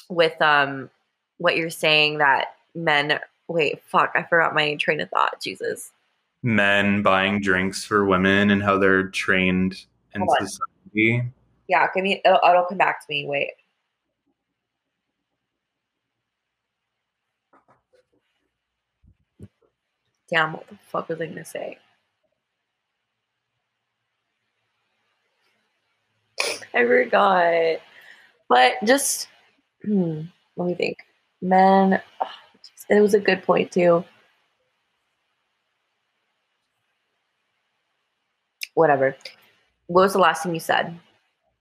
with 0.09 0.41
um 0.43 0.91
what 1.39 1.57
you're 1.57 1.71
saying 1.71 2.19
that 2.19 2.49
men 2.75 3.19
wait, 3.51 3.83
fuck, 3.85 4.13
I 4.15 4.23
forgot 4.23 4.55
my 4.55 4.77
train 4.77 5.01
of 5.01 5.11
thought. 5.11 5.41
Jesus. 5.43 5.91
Men 6.43 7.03
buying 7.03 7.41
drinks 7.41 7.85
for 7.85 8.05
women 8.07 8.51
and 8.51 8.63
how 8.63 8.79
they're 8.79 9.09
trained 9.09 9.85
in 10.15 10.27
society. 10.39 11.25
Yeah, 11.69 11.87
give 11.95 12.05
me. 12.05 12.23
It'll, 12.25 12.41
it'll 12.49 12.65
come 12.65 12.79
back 12.79 13.01
to 13.01 13.07
me. 13.11 13.27
Wait. 13.27 13.53
Damn, 20.31 20.53
what 20.55 20.69
the 20.69 20.79
fuck 20.89 21.09
was 21.09 21.21
I 21.21 21.27
gonna 21.27 21.45
say? 21.45 21.79
I 26.73 26.87
forgot. 26.87 27.81
But 28.49 28.75
just 28.85 29.29
hmm, 29.85 30.23
let 30.57 30.67
me 30.67 30.75
think. 30.75 30.99
Men, 31.43 32.01
it 32.91 33.01
was 33.01 33.15
a 33.15 33.21
good 33.21 33.43
point 33.43 33.71
too. 33.73 34.05
Whatever. 38.75 39.17
What 39.87 40.03
was 40.03 40.13
the 40.13 40.19
last 40.19 40.43
thing 40.43 40.55
you 40.55 40.61
said? 40.61 40.99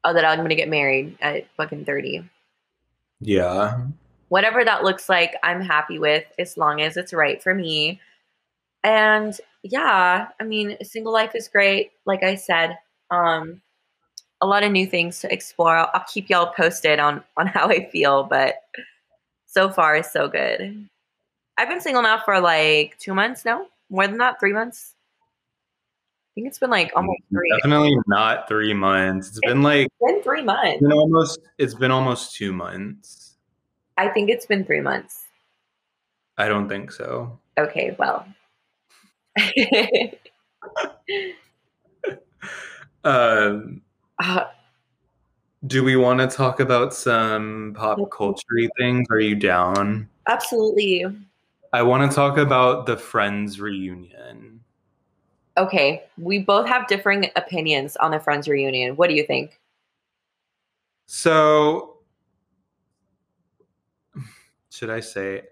Oh, 0.04 0.14
that 0.14 0.26
I'm 0.26 0.40
gonna 0.40 0.56
get 0.56 0.70
married 0.70 1.18
at 1.22 1.46
fucking 1.56 1.86
thirty. 1.86 2.24
Yeah. 3.20 3.86
Whatever 4.30 4.64
that 4.64 4.84
looks 4.84 5.10
like, 5.10 5.36
I'm 5.44 5.62
happy 5.62 6.00
with 6.00 6.26
as 6.38 6.58
long 6.58 6.82
as 6.82 6.98
it's 6.98 7.14
right 7.14 7.42
for 7.42 7.54
me. 7.54 8.00
And 8.84 9.40
yeah, 9.64 10.28
I 10.40 10.44
mean, 10.44 10.78
single 10.84 11.12
life 11.12 11.36
is 11.36 11.48
great. 11.48 11.92
Like 12.06 12.24
I 12.24 12.36
said, 12.36 12.78
um, 13.12 13.62
a 14.42 14.48
lot 14.48 14.64
of 14.64 14.72
new 14.72 14.88
things 14.88 15.20
to 15.20 15.34
explore. 15.34 15.76
I'll, 15.76 15.90
I'll 15.94 16.06
keep 16.08 16.30
y'all 16.30 16.54
posted 16.54 17.00
on 17.00 17.24
on 17.38 17.48
how 17.56 17.68
I 17.68 17.90
feel, 17.90 18.24
but 18.24 18.56
so 19.46 19.70
far 19.70 19.96
it's 19.96 20.12
so 20.12 20.28
good. 20.28 20.90
I've 21.60 21.68
been 21.68 21.82
single 21.82 22.02
now 22.02 22.18
for 22.24 22.40
like 22.40 22.98
two 23.00 23.14
months 23.14 23.44
now, 23.44 23.66
more 23.90 24.08
than 24.08 24.18
that, 24.20 24.40
three 24.40 24.54
months. 24.54 24.94
I 25.20 26.32
think 26.36 26.48
it's 26.48 26.58
been 26.58 26.70
like 26.70 26.94
almost 26.96 27.20
three. 27.30 27.52
Definitely 27.58 27.98
not 28.08 28.48
three 28.48 28.74
months. 28.74 29.28
It's 29.28 29.42
been 29.42 29.62
like 29.62 29.90
been 30.00 30.24
three 30.24 30.42
months. 30.42 30.76
it's 30.76 30.82
been 30.82 30.94
almost 30.94 31.40
it's 31.58 31.74
been 31.74 31.92
almost 31.92 32.34
two 32.34 32.54
months. 32.54 33.36
I 33.98 34.08
think 34.08 34.30
it's 34.30 34.46
been 34.46 34.64
three 34.64 34.80
months. 34.80 35.26
I 36.38 36.48
don't 36.48 36.70
think 36.70 36.94
so. 36.94 37.38
Okay, 37.58 37.94
well. 38.00 38.26
Um, 43.04 43.82
Uh, 44.22 44.44
do 45.66 45.84
we 45.86 45.96
want 45.96 46.20
to 46.20 46.28
talk 46.28 46.60
about 46.60 46.94
some 46.94 47.74
pop 47.78 47.98
culture 48.12 48.46
things? 48.78 49.08
Are 49.10 49.20
you 49.20 49.36
down? 49.36 50.10
absolutely. 50.28 51.06
I 51.72 51.84
want 51.84 52.10
to 52.10 52.16
talk 52.16 52.38
about 52.38 52.86
the 52.86 52.98
Friends 52.98 53.60
reunion. 53.60 54.62
Okay, 55.58 56.04
we 56.18 56.40
both 56.40 56.68
have 56.68 56.88
differing 56.88 57.30
opinions 57.36 57.96
on 57.98 58.12
the 58.12 58.20
Friends 58.20 58.48
reunion. 58.48 58.96
What 58.96 59.10
do 59.10 59.16
you 59.16 59.24
think? 59.24 59.60
So, 61.06 61.98
should 64.70 64.90
I 64.90 65.00
say? 65.00 65.44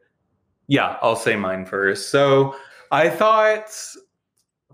Yeah, 0.67 0.97
I'll 1.01 1.15
say 1.15 1.35
mine 1.35 1.65
first. 1.65 2.09
So, 2.09 2.55
I 2.91 3.09
thought, 3.09 3.69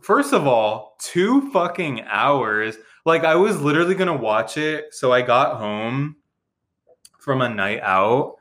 first 0.02 0.34
of 0.34 0.48
all, 0.48 0.96
two 1.00 1.52
fucking 1.52 2.02
hours. 2.02 2.78
Like, 3.06 3.26
I 3.26 3.36
was 3.36 3.62
literally 3.62 3.96
going 3.96 4.08
to 4.08 4.24
watch 4.24 4.58
it. 4.58 4.94
So, 4.94 5.12
I 5.12 5.22
got 5.22 5.58
home 5.58 6.16
from 7.20 7.42
a 7.42 7.50
night 7.50 7.82
out 7.82 8.38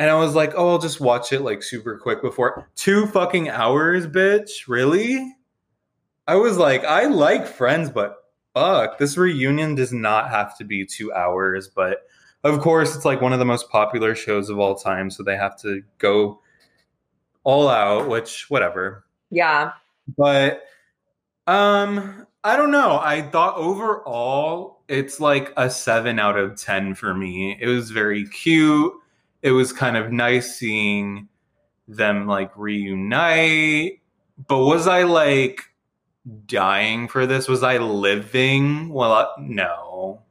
and 0.00 0.08
I 0.08 0.14
was 0.14 0.34
like, 0.34 0.54
oh, 0.56 0.70
I'll 0.70 0.78
just 0.78 0.98
watch 0.98 1.30
it 1.30 1.42
like 1.42 1.62
super 1.62 1.98
quick 1.98 2.22
before. 2.22 2.66
Two 2.74 3.06
fucking 3.08 3.50
hours, 3.50 4.06
bitch. 4.06 4.66
Really? 4.66 5.30
I 6.26 6.36
was 6.36 6.56
like, 6.56 6.84
I 6.86 7.04
like 7.04 7.46
Friends, 7.46 7.90
but 7.90 8.16
fuck, 8.54 8.96
this 8.96 9.18
reunion 9.18 9.74
does 9.74 9.92
not 9.92 10.30
have 10.30 10.56
to 10.56 10.64
be 10.64 10.86
two 10.86 11.12
hours. 11.12 11.68
But 11.68 11.98
of 12.44 12.60
course, 12.60 12.96
it's 12.96 13.04
like 13.04 13.20
one 13.20 13.34
of 13.34 13.40
the 13.40 13.44
most 13.44 13.68
popular 13.68 14.14
shows 14.14 14.48
of 14.48 14.58
all 14.58 14.74
time, 14.74 15.10
so 15.10 15.22
they 15.22 15.36
have 15.36 15.60
to 15.60 15.82
go 15.98 16.40
all 17.44 17.68
out, 17.68 18.08
which 18.08 18.48
whatever. 18.48 19.04
Yeah. 19.28 19.72
But 20.16 20.62
um, 21.46 22.26
I 22.42 22.56
don't 22.56 22.70
know. 22.70 22.98
I 23.02 23.20
thought 23.20 23.58
overall 23.58 24.80
it's 24.88 25.20
like 25.20 25.52
a 25.58 25.68
seven 25.68 26.18
out 26.18 26.38
of 26.38 26.58
ten 26.58 26.94
for 26.94 27.12
me. 27.12 27.58
It 27.60 27.66
was 27.66 27.90
very 27.90 28.26
cute. 28.26 28.94
It 29.42 29.52
was 29.52 29.72
kind 29.72 29.96
of 29.96 30.12
nice 30.12 30.56
seeing 30.56 31.28
them 31.88 32.26
like 32.26 32.50
reunite. 32.56 34.00
But 34.46 34.58
was 34.58 34.86
I 34.86 35.02
like 35.02 35.62
dying 36.46 37.08
for 37.08 37.26
this? 37.26 37.48
Was 37.48 37.62
I 37.62 37.78
living? 37.78 38.90
Well, 38.90 39.12
uh, 39.12 39.28
no, 39.38 40.22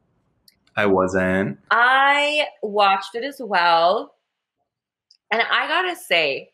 I 0.76 0.86
wasn't. 0.86 1.58
I 1.70 2.46
watched 2.62 3.14
it 3.14 3.24
as 3.24 3.40
well. 3.40 4.14
And 5.32 5.42
I 5.42 5.68
gotta 5.68 5.96
say, 5.96 6.52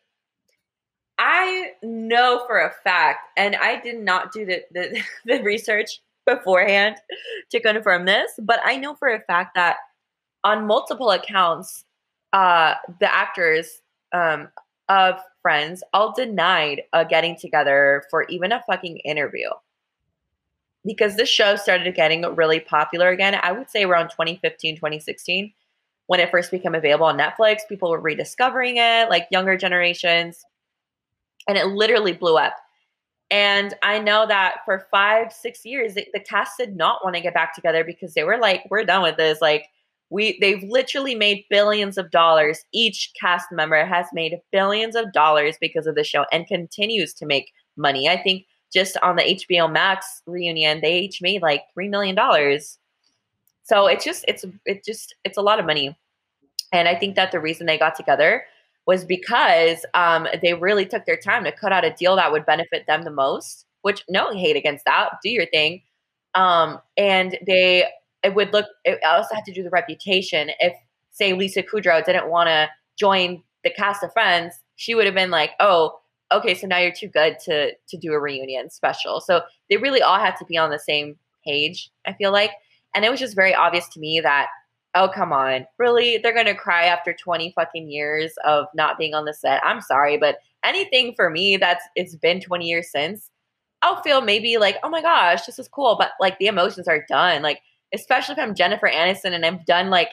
I 1.17 1.71
know 1.81 2.43
for 2.45 2.59
a 2.59 2.73
fact, 2.83 3.19
and 3.37 3.55
I 3.55 3.79
did 3.81 3.99
not 3.99 4.31
do 4.31 4.45
the, 4.45 4.63
the, 4.71 5.01
the 5.25 5.41
research 5.41 6.01
beforehand 6.25 6.97
to 7.51 7.59
confirm 7.59 8.05
this, 8.05 8.31
but 8.39 8.59
I 8.63 8.77
know 8.77 8.93
for 8.95 9.07
a 9.07 9.21
fact 9.21 9.55
that 9.55 9.77
on 10.43 10.67
multiple 10.67 11.09
accounts, 11.09 11.85
uh, 12.37 12.75
the 12.99 13.11
actors 13.11 13.81
um, 14.13 14.47
of 14.89 15.15
Friends 15.41 15.81
all 15.91 16.13
denied 16.13 16.83
uh, 16.93 17.03
getting 17.03 17.35
together 17.35 18.03
for 18.11 18.25
even 18.25 18.51
a 18.51 18.63
fucking 18.69 18.97
interview. 18.97 19.49
Because 20.85 21.15
this 21.15 21.29
show 21.29 21.55
started 21.55 21.95
getting 21.95 22.21
really 22.35 22.59
popular 22.59 23.09
again, 23.09 23.39
I 23.41 23.53
would 23.53 23.71
say 23.71 23.83
around 23.85 24.09
2015, 24.09 24.75
2016, 24.75 25.51
when 26.05 26.19
it 26.19 26.29
first 26.29 26.51
became 26.51 26.75
available 26.75 27.07
on 27.07 27.17
Netflix. 27.17 27.59
People 27.67 27.89
were 27.89 27.99
rediscovering 27.99 28.77
it, 28.77 29.09
like 29.09 29.27
younger 29.31 29.57
generations, 29.57 30.45
and 31.47 31.57
it 31.57 31.65
literally 31.65 32.13
blew 32.13 32.37
up. 32.37 32.53
And 33.31 33.73
I 33.81 33.97
know 33.97 34.27
that 34.27 34.57
for 34.63 34.85
five, 34.91 35.33
six 35.33 35.65
years, 35.65 35.95
the, 35.95 36.05
the 36.13 36.19
cast 36.19 36.59
did 36.59 36.75
not 36.75 37.03
want 37.03 37.15
to 37.15 37.21
get 37.21 37.33
back 37.33 37.55
together 37.55 37.83
because 37.83 38.13
they 38.13 38.23
were 38.23 38.37
like, 38.37 38.63
"We're 38.69 38.83
done 38.83 39.01
with 39.01 39.17
this." 39.17 39.41
Like, 39.41 39.65
we 40.09 40.37
they've 40.39 40.63
literally 40.63 41.15
made 41.15 41.45
billions 41.49 41.97
of 41.97 42.11
dollars. 42.11 42.59
Each 42.73 43.11
cast 43.19 43.47
member 43.51 43.85
has 43.85 44.07
made 44.13 44.39
billions 44.51 44.95
of 44.95 45.11
dollars 45.11 45.57
because 45.59 45.87
of 45.87 45.95
the 45.95 46.03
show 46.03 46.25
and 46.31 46.47
continues 46.47 47.13
to 47.15 47.25
make 47.25 47.51
money. 47.75 48.07
I 48.09 48.21
think 48.21 48.45
just 48.73 48.97
on 49.03 49.15
the 49.15 49.23
HBO 49.23 49.71
Max 49.71 50.21
reunion, 50.25 50.81
they 50.81 50.99
each 50.99 51.21
made 51.21 51.41
like 51.41 51.63
three 51.73 51.89
million 51.89 52.15
dollars. 52.15 52.77
So 53.63 53.87
it's 53.87 54.05
just 54.05 54.23
it's 54.27 54.45
it 54.65 54.85
just 54.85 55.15
it's 55.23 55.37
a 55.37 55.41
lot 55.41 55.59
of 55.59 55.65
money. 55.65 55.97
And 56.71 56.87
I 56.87 56.95
think 56.95 57.15
that 57.15 57.31
the 57.31 57.39
reason 57.39 57.65
they 57.65 57.77
got 57.77 57.95
together 57.95 58.43
was 58.85 59.03
because 59.03 59.85
um, 59.93 60.27
they 60.41 60.53
really 60.53 60.85
took 60.85 61.05
their 61.05 61.17
time 61.17 61.43
to 61.43 61.51
cut 61.51 61.71
out 61.71 61.85
a 61.85 61.91
deal 61.91 62.15
that 62.15 62.31
would 62.31 62.45
benefit 62.45 62.87
them 62.87 63.03
the 63.03 63.11
most. 63.11 63.65
Which 63.81 64.03
no 64.09 64.33
hate 64.33 64.55
against 64.57 64.85
that. 64.85 65.11
Do 65.23 65.29
your 65.29 65.45
thing. 65.45 65.81
Um, 66.35 66.79
and 66.97 67.37
they 67.45 67.85
it 68.27 68.35
would 68.35 68.51
look 68.53 68.65
it 68.83 68.99
also 69.05 69.33
had 69.33 69.45
to 69.45 69.53
do 69.53 69.63
the 69.63 69.69
reputation. 69.69 70.51
If 70.59 70.73
say 71.11 71.33
lisa 71.33 71.63
kudrow 71.63 72.03
didn't 72.05 72.29
want 72.29 72.47
to 72.47 72.69
join 72.99 73.41
the 73.63 73.71
cast 73.71 74.03
of 74.03 74.13
friends 74.13 74.53
she 74.75 74.93
would 74.93 75.05
have 75.05 75.15
been 75.15 75.31
like 75.31 75.51
oh 75.59 75.97
okay 76.31 76.53
so 76.53 76.67
now 76.67 76.77
you're 76.77 76.91
too 76.91 77.07
good 77.07 77.37
to 77.39 77.71
to 77.87 77.97
do 77.97 78.13
a 78.13 78.19
reunion 78.19 78.69
special. 78.69 79.21
So 79.21 79.41
they 79.69 79.77
really 79.77 80.01
all 80.01 80.19
had 80.19 80.35
to 80.37 80.45
be 80.45 80.57
on 80.57 80.69
the 80.69 80.79
same 80.79 81.17
page 81.45 81.89
i 82.05 82.13
feel 82.13 82.31
like. 82.31 82.51
And 82.93 83.05
it 83.05 83.11
was 83.11 83.19
just 83.19 83.35
very 83.35 83.53
obvious 83.55 83.87
to 83.89 83.99
me 83.99 84.19
that 84.19 84.47
oh 84.95 85.09
come 85.13 85.31
on. 85.31 85.65
Really? 85.79 86.17
They're 86.17 86.35
gonna 86.35 86.55
cry 86.55 86.85
after 86.85 87.13
20 87.13 87.53
fucking 87.55 87.89
years 87.89 88.33
of 88.43 88.65
not 88.75 88.97
being 88.97 89.13
on 89.13 89.25
the 89.25 89.33
set? 89.33 89.65
I'm 89.65 89.81
sorry 89.81 90.17
but 90.17 90.37
anything 90.63 91.13
for 91.15 91.29
me 91.29 91.55
that's 91.57 91.83
it's 91.95 92.15
been 92.15 92.41
20 92.41 92.65
years 92.65 92.91
since 92.91 93.29
i'll 93.83 94.01
feel 94.01 94.21
maybe 94.21 94.57
like 94.57 94.75
oh 94.83 94.89
my 94.89 95.03
gosh 95.03 95.45
this 95.45 95.59
is 95.59 95.67
cool 95.67 95.95
but 95.99 96.11
like 96.19 96.37
the 96.39 96.47
emotions 96.47 96.87
are 96.87 97.05
done. 97.07 97.41
Like 97.41 97.61
especially 97.93 98.33
if 98.33 98.39
I'm 98.39 98.55
Jennifer 98.55 98.89
Aniston 98.89 99.33
and 99.33 99.45
I've 99.45 99.65
done 99.65 99.89
like 99.89 100.09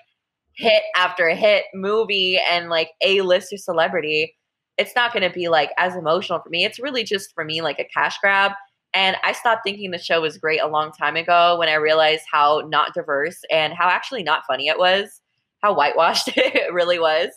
hit 0.56 0.82
after 0.96 1.28
hit 1.30 1.64
movie 1.74 2.38
and 2.50 2.68
like 2.70 2.90
a 3.02 3.20
lister 3.22 3.56
celebrity, 3.56 4.34
it's 4.78 4.94
not 4.94 5.12
going 5.12 5.28
to 5.28 5.34
be 5.34 5.48
like 5.48 5.70
as 5.78 5.96
emotional 5.96 6.40
for 6.40 6.48
me. 6.48 6.64
It's 6.64 6.78
really 6.78 7.04
just 7.04 7.34
for 7.34 7.44
me 7.44 7.62
like 7.62 7.78
a 7.78 7.88
cash 7.92 8.18
grab. 8.20 8.52
And 8.92 9.16
I 9.24 9.32
stopped 9.32 9.62
thinking 9.64 9.90
the 9.90 9.98
show 9.98 10.20
was 10.20 10.38
great 10.38 10.60
a 10.60 10.68
long 10.68 10.92
time 10.92 11.16
ago 11.16 11.56
when 11.58 11.68
I 11.68 11.74
realized 11.74 12.22
how 12.30 12.62
not 12.68 12.94
diverse 12.94 13.40
and 13.50 13.72
how 13.72 13.88
actually 13.88 14.22
not 14.22 14.44
funny 14.46 14.68
it 14.68 14.78
was, 14.78 15.20
how 15.62 15.74
whitewashed 15.74 16.28
it 16.36 16.72
really 16.72 17.00
was. 17.00 17.30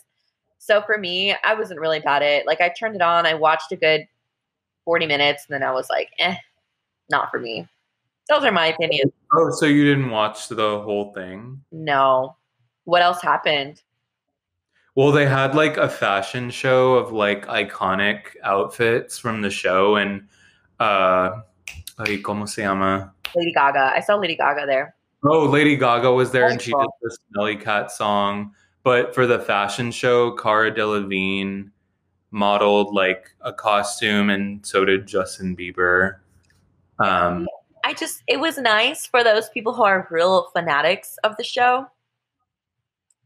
So 0.58 0.82
for 0.82 0.98
me, 0.98 1.34
I 1.44 1.54
wasn't 1.54 1.80
really 1.80 1.98
about 1.98 2.22
it. 2.22 2.46
Like 2.46 2.60
I 2.60 2.68
turned 2.68 2.94
it 2.94 3.02
on, 3.02 3.26
I 3.26 3.34
watched 3.34 3.72
a 3.72 3.76
good 3.76 4.06
40 4.84 5.06
minutes, 5.06 5.44
and 5.48 5.54
then 5.54 5.68
I 5.68 5.72
was 5.72 5.88
like, 5.90 6.10
eh, 6.18 6.36
not 7.10 7.30
for 7.30 7.38
me. 7.38 7.66
Those 8.28 8.44
are 8.44 8.52
my 8.52 8.66
opinions. 8.66 9.12
Oh, 9.32 9.50
so 9.50 9.66
you 9.66 9.84
didn't 9.84 10.10
watch 10.10 10.48
the 10.48 10.80
whole 10.80 11.12
thing? 11.14 11.62
No. 11.72 12.36
What 12.84 13.02
else 13.02 13.22
happened? 13.22 13.82
Well, 14.94 15.12
they 15.12 15.26
had 15.26 15.54
like 15.54 15.76
a 15.76 15.88
fashion 15.88 16.50
show 16.50 16.94
of 16.94 17.12
like 17.12 17.46
iconic 17.46 18.36
outfits 18.42 19.18
from 19.18 19.42
the 19.42 19.50
show 19.50 19.96
and 19.96 20.26
uh 20.80 21.40
ay, 21.98 22.18
¿cómo 22.22 22.48
se 22.48 22.62
llama? 22.62 23.12
Lady 23.34 23.52
Gaga. 23.52 23.92
I 23.94 24.00
saw 24.00 24.16
Lady 24.16 24.36
Gaga 24.36 24.66
there. 24.66 24.94
Oh, 25.24 25.44
Lady 25.46 25.76
Gaga 25.76 26.12
was 26.12 26.30
there 26.30 26.48
and 26.48 26.60
she 26.60 26.72
did 26.72 26.86
the 27.02 27.18
Smelly 27.32 27.56
Cat 27.56 27.90
song. 27.90 28.52
But 28.82 29.14
for 29.14 29.26
the 29.26 29.38
fashion 29.38 29.90
show, 29.90 30.32
Cara 30.32 30.72
Delevingne 30.74 31.70
modeled 32.30 32.94
like 32.94 33.30
a 33.40 33.52
costume, 33.52 34.30
and 34.30 34.64
so 34.64 34.84
did 34.84 35.06
Justin 35.06 35.56
Bieber. 35.56 36.16
Um, 36.98 37.46
I 37.88 37.94
just 37.94 38.22
it 38.26 38.38
was 38.38 38.58
nice 38.58 39.06
for 39.06 39.24
those 39.24 39.48
people 39.48 39.72
who 39.72 39.82
are 39.82 40.06
real 40.10 40.50
fanatics 40.52 41.16
of 41.24 41.38
the 41.38 41.42
show, 41.42 41.86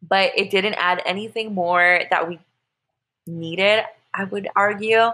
but 0.09 0.31
it 0.37 0.53
didn't 0.53 0.75
add 0.75 1.03
anything 1.05 1.53
more 1.53 2.03
that 2.11 2.29
we 2.29 2.38
needed. 3.27 3.83
I 4.14 4.22
would 4.22 4.46
argue, 4.55 5.11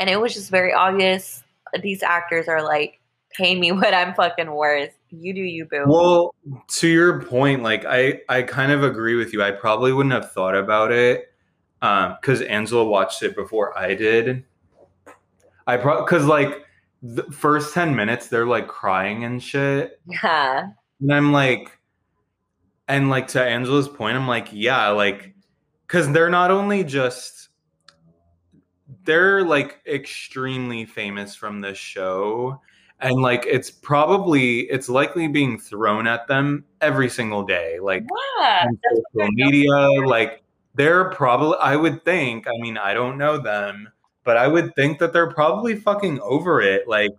and 0.00 0.10
it 0.10 0.20
was 0.20 0.34
just 0.34 0.50
very 0.50 0.72
obvious. 0.72 1.44
These 1.80 2.02
actors 2.02 2.48
are 2.48 2.60
like, 2.60 2.98
"Pay 3.30 3.54
me 3.54 3.70
what 3.72 3.94
I'm 3.94 4.14
fucking 4.14 4.50
worth. 4.50 4.90
You 5.10 5.32
do 5.32 5.42
you, 5.42 5.66
boo." 5.66 5.84
Well, 5.86 6.34
to 6.66 6.88
your 6.88 7.22
point, 7.22 7.62
like 7.62 7.84
I, 7.84 8.22
I 8.28 8.42
kind 8.42 8.72
of 8.72 8.82
agree 8.82 9.14
with 9.14 9.32
you. 9.32 9.44
I 9.44 9.52
probably 9.52 9.92
wouldn't 9.92 10.12
have 10.12 10.32
thought 10.32 10.56
about 10.56 10.90
it 10.90 11.32
um, 11.82 12.16
because 12.20 12.42
Angela 12.42 12.84
watched 12.84 13.22
it 13.22 13.36
before 13.36 13.78
I 13.78 13.94
did. 13.94 14.42
I 15.68 15.76
probably 15.76 16.04
because 16.04 16.26
like 16.26 16.66
the 17.02 17.24
first 17.24 17.74
ten 17.74 17.94
minutes 17.96 18.28
they're 18.28 18.46
like 18.46 18.68
crying 18.68 19.24
and 19.24 19.42
shit, 19.42 20.00
yeah, 20.06 20.68
and 21.00 21.12
I'm 21.12 21.32
like, 21.32 21.78
and 22.88 23.10
like 23.10 23.28
to 23.28 23.42
Angela's 23.42 23.88
point, 23.88 24.16
I'm 24.16 24.28
like, 24.28 24.48
yeah, 24.52 24.88
like 24.88 25.34
because 25.86 26.10
they're 26.12 26.30
not 26.30 26.50
only 26.50 26.84
just 26.84 27.50
they're 29.04 29.44
like 29.44 29.80
extremely 29.86 30.84
famous 30.84 31.34
from 31.34 31.60
this 31.60 31.78
show 31.78 32.60
and 33.00 33.20
like 33.20 33.44
it's 33.46 33.70
probably 33.70 34.60
it's 34.70 34.88
likely 34.88 35.28
being 35.28 35.58
thrown 35.58 36.06
at 36.06 36.26
them 36.28 36.64
every 36.80 37.08
single 37.08 37.42
day 37.42 37.78
like 37.80 38.04
yeah. 38.40 38.64
social 38.88 39.30
media 39.32 39.90
like 40.06 40.42
they're 40.74 41.10
probably 41.10 41.56
i 41.60 41.76
would 41.76 42.04
think 42.04 42.46
i 42.46 42.52
mean 42.60 42.78
i 42.78 42.94
don't 42.94 43.18
know 43.18 43.38
them 43.38 43.88
but 44.24 44.36
i 44.36 44.46
would 44.46 44.74
think 44.74 44.98
that 44.98 45.12
they're 45.12 45.30
probably 45.30 45.76
fucking 45.76 46.20
over 46.20 46.60
it 46.60 46.86
like 46.88 47.10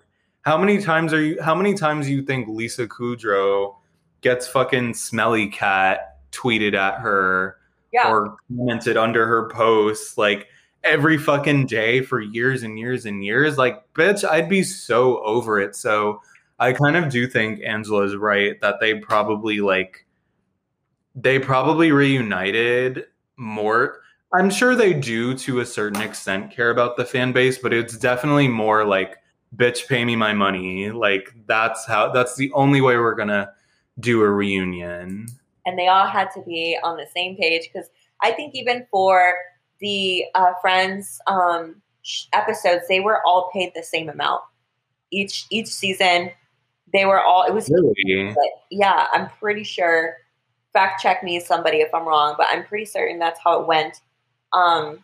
how 0.41 0.57
many 0.57 0.81
times 0.81 1.13
are 1.13 1.21
you 1.21 1.41
how 1.41 1.55
many 1.55 1.73
times 1.73 2.05
do 2.05 2.13
you 2.13 2.23
think 2.23 2.47
lisa 2.47 2.87
kudrow 2.87 3.75
gets 4.21 4.47
fucking 4.47 4.93
smelly 4.93 5.47
cat 5.47 6.17
tweeted 6.31 6.73
at 6.73 6.99
her 6.99 7.57
Yeah, 7.91 8.09
or 8.09 8.37
commented 8.49 8.97
under 8.97 9.25
her 9.25 9.49
posts 9.49 10.17
like 10.17 10.47
every 10.83 11.17
fucking 11.17 11.65
day 11.65 12.01
for 12.01 12.19
years 12.19 12.63
and 12.63 12.77
years 12.77 13.05
and 13.05 13.23
years. 13.23 13.57
Like, 13.57 13.81
bitch, 13.93 14.27
I'd 14.27 14.49
be 14.49 14.63
so 14.63 15.23
over 15.23 15.59
it. 15.59 15.75
So 15.75 16.21
I 16.59 16.73
kind 16.73 16.95
of 16.95 17.09
do 17.09 17.27
think 17.27 17.61
Angela's 17.63 18.15
right 18.15 18.59
that 18.61 18.79
they 18.79 18.95
probably 18.95 19.59
like 19.61 20.05
they 21.15 21.39
probably 21.39 21.91
reunited 21.91 23.05
more. 23.37 24.01
I'm 24.33 24.49
sure 24.49 24.75
they 24.75 24.93
do 24.93 25.35
to 25.39 25.59
a 25.59 25.65
certain 25.65 26.01
extent 26.01 26.51
care 26.51 26.71
about 26.71 26.97
the 26.97 27.05
fan 27.05 27.31
base, 27.33 27.57
but 27.59 27.71
it's 27.73 27.97
definitely 27.97 28.47
more 28.47 28.83
like 28.85 29.17
bitch 29.55 29.87
pay 29.87 30.03
me 30.03 30.15
my 30.15 30.33
money. 30.33 30.89
Like 30.89 31.33
that's 31.45 31.85
how 31.85 32.11
that's 32.11 32.35
the 32.35 32.51
only 32.53 32.81
way 32.81 32.97
we're 32.97 33.15
gonna 33.15 33.51
do 33.99 34.21
a 34.21 34.29
reunion. 34.29 35.27
and 35.65 35.77
they 35.77 35.87
all 35.87 36.07
had 36.07 36.29
to 36.31 36.41
be 36.41 36.77
on 36.83 36.97
the 36.97 37.05
same 37.15 37.37
page 37.37 37.69
because 37.71 37.89
I 38.21 38.31
think 38.31 38.55
even 38.55 38.85
for 38.89 39.35
the 39.79 40.25
uh, 40.35 40.53
Friends 40.61 41.19
um, 41.27 41.81
episodes, 42.33 42.87
they 42.87 42.99
were 42.99 43.21
all 43.25 43.49
paid 43.53 43.71
the 43.75 43.83
same 43.83 44.09
amount 44.09 44.41
each 45.11 45.45
each 45.51 45.67
season. 45.67 46.31
They 46.91 47.05
were 47.05 47.21
all 47.21 47.43
it 47.43 47.53
was 47.53 47.69
Really? 47.69 48.33
but 48.33 48.49
yeah, 48.71 49.07
I'm 49.11 49.29
pretty 49.29 49.63
sure. 49.63 50.17
Fact 50.73 50.99
check 51.01 51.23
me, 51.23 51.39
somebody, 51.39 51.77
if 51.77 51.93
I'm 51.93 52.07
wrong, 52.07 52.33
but 52.35 52.47
I'm 52.49 52.63
pretty 52.63 52.85
certain 52.85 53.19
that's 53.19 53.39
how 53.43 53.61
it 53.61 53.67
went. 53.67 54.01
Um, 54.53 55.03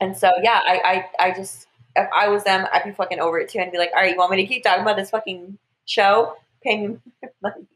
and 0.00 0.16
so 0.16 0.30
yeah, 0.42 0.60
I, 0.64 1.04
I, 1.18 1.28
I 1.28 1.34
just 1.34 1.66
if 1.96 2.08
I 2.14 2.28
was 2.28 2.44
them, 2.44 2.66
I'd 2.72 2.84
be 2.84 2.92
fucking 2.92 3.20
over 3.20 3.38
it 3.38 3.48
too, 3.48 3.58
and 3.58 3.72
be 3.72 3.78
like, 3.78 3.90
all 3.94 4.00
right, 4.00 4.12
you 4.12 4.16
want 4.16 4.30
me 4.30 4.36
to 4.38 4.46
keep 4.46 4.62
talking 4.62 4.82
about 4.82 4.96
this 4.96 5.10
fucking 5.10 5.58
show? 5.84 6.36
Pay 6.62 6.86
me 6.86 6.96
money. 7.42 7.66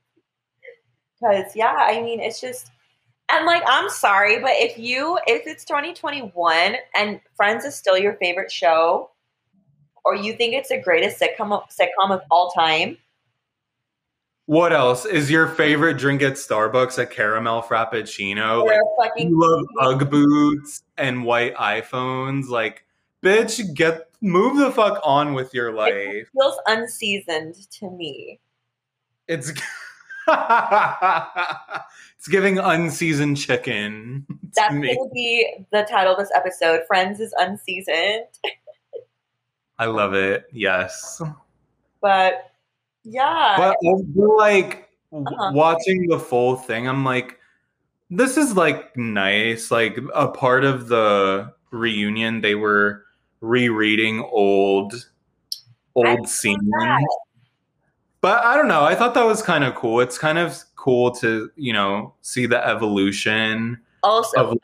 Because 1.20 1.56
yeah, 1.56 1.74
I 1.78 2.00
mean, 2.02 2.20
it's 2.20 2.40
just. 2.40 2.70
And 3.30 3.46
like, 3.46 3.62
I'm 3.66 3.88
sorry, 3.88 4.40
but 4.40 4.50
if 4.54 4.76
you, 4.76 5.18
if 5.26 5.46
it's 5.46 5.64
2021 5.64 6.76
and 6.94 7.18
Friends 7.34 7.64
is 7.64 7.74
still 7.74 7.96
your 7.96 8.14
favorite 8.14 8.52
show, 8.52 9.10
or 10.04 10.14
you 10.14 10.34
think 10.34 10.52
it's 10.52 10.68
the 10.68 10.78
greatest 10.78 11.18
sitcom 11.18 11.62
sitcom 11.70 12.10
of 12.10 12.20
all 12.30 12.50
time, 12.50 12.98
What 14.52 14.74
else 14.74 15.06
is 15.06 15.30
your 15.30 15.48
favorite 15.48 15.96
drink 15.96 16.20
at 16.20 16.34
Starbucks? 16.34 16.98
A 16.98 17.06
caramel 17.06 17.62
frappuccino? 17.62 18.66
Like, 18.66 18.78
fucking 19.00 19.30
you 19.30 19.40
love 19.40 19.64
UGG 19.80 20.10
boots 20.10 20.82
and 20.98 21.24
white 21.24 21.54
iPhones. 21.54 22.48
Like, 22.48 22.84
bitch, 23.22 23.72
get 23.72 24.10
move 24.20 24.58
the 24.58 24.70
fuck 24.70 25.00
on 25.02 25.32
with 25.32 25.54
your 25.54 25.72
life. 25.72 26.28
feels 26.38 26.58
unseasoned 26.66 27.54
to 27.70 27.90
me. 27.92 28.40
It's 29.26 29.48
it's 30.28 32.28
giving 32.28 32.58
unseasoned 32.58 33.38
chicken 33.38 34.26
to 34.28 34.36
That's 34.54 34.74
me. 34.74 34.94
gonna 34.94 35.08
be 35.14 35.64
the 35.72 35.86
title 35.90 36.12
of 36.12 36.18
this 36.18 36.30
episode. 36.36 36.82
Friends 36.86 37.20
is 37.20 37.34
unseasoned, 37.38 38.26
I 39.78 39.86
love 39.86 40.12
it. 40.12 40.44
Yes, 40.52 41.22
but 42.02 42.51
yeah, 43.04 43.54
but 43.56 43.76
I 43.84 43.92
like 44.16 44.88
Uh-huh. 45.12 45.52
watching 45.54 46.06
the 46.08 46.18
full 46.18 46.56
thing. 46.56 46.88
I'm 46.88 47.04
like, 47.04 47.38
this 48.10 48.36
is 48.36 48.56
like 48.56 48.96
nice. 48.96 49.70
Like 49.70 49.98
a 50.14 50.28
part 50.28 50.64
of 50.64 50.88
the 50.88 51.52
reunion, 51.70 52.40
they 52.40 52.54
were 52.54 53.04
rereading 53.40 54.20
old 54.30 54.94
old 55.94 56.28
scenes. 56.28 56.62
But 58.20 58.44
I 58.44 58.56
don't 58.56 58.68
know. 58.68 58.84
I 58.84 58.94
thought 58.94 59.14
that 59.14 59.26
was 59.26 59.42
kind 59.42 59.64
of 59.64 59.74
cool. 59.74 60.00
It's 60.00 60.16
kind 60.16 60.38
of 60.38 60.62
cool 60.76 61.10
to 61.12 61.50
you 61.56 61.72
know 61.72 62.14
see 62.22 62.46
the 62.46 62.64
evolution 62.66 63.78
also 64.02 64.50
of 64.50 64.58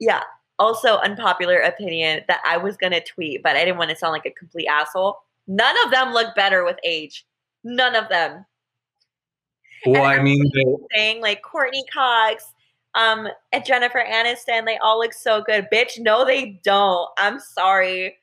yeah. 0.00 0.22
Also, 0.60 0.96
unpopular 0.98 1.58
opinion 1.58 2.24
that 2.26 2.40
I 2.44 2.56
was 2.56 2.76
gonna 2.76 3.00
tweet, 3.00 3.44
but 3.44 3.54
I 3.54 3.60
didn't 3.64 3.78
want 3.78 3.90
to 3.90 3.96
sound 3.96 4.12
like 4.12 4.26
a 4.26 4.32
complete 4.32 4.66
asshole. 4.66 5.22
None 5.46 5.76
of 5.84 5.92
them 5.92 6.12
look 6.12 6.34
better 6.34 6.64
with 6.64 6.76
age. 6.82 7.24
None 7.68 7.96
of 7.96 8.08
them. 8.08 8.46
well. 9.84 10.04
I 10.04 10.22
mean, 10.22 10.42
Saying 10.94 11.20
like 11.20 11.42
Courteney 11.42 11.84
Cox, 11.92 12.42
um, 12.94 13.28
and 13.52 13.64
Jennifer 13.64 14.02
Aniston, 14.02 14.64
they 14.64 14.78
all 14.78 14.98
look 14.98 15.12
so 15.12 15.42
good. 15.42 15.66
Bitch, 15.70 15.98
no, 15.98 16.24
they 16.24 16.60
don't. 16.64 17.10
I'm 17.18 17.38
sorry. 17.38 18.16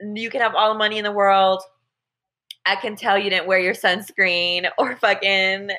You 0.00 0.30
can 0.30 0.40
have 0.40 0.54
all 0.54 0.72
the 0.72 0.78
money 0.78 0.98
in 0.98 1.04
the 1.04 1.10
world. 1.10 1.62
I 2.64 2.76
can 2.76 2.94
tell 2.94 3.18
you 3.18 3.28
didn't 3.28 3.48
wear 3.48 3.58
your 3.58 3.74
sunscreen 3.74 4.68
or 4.78 4.94
fucking 4.96 5.70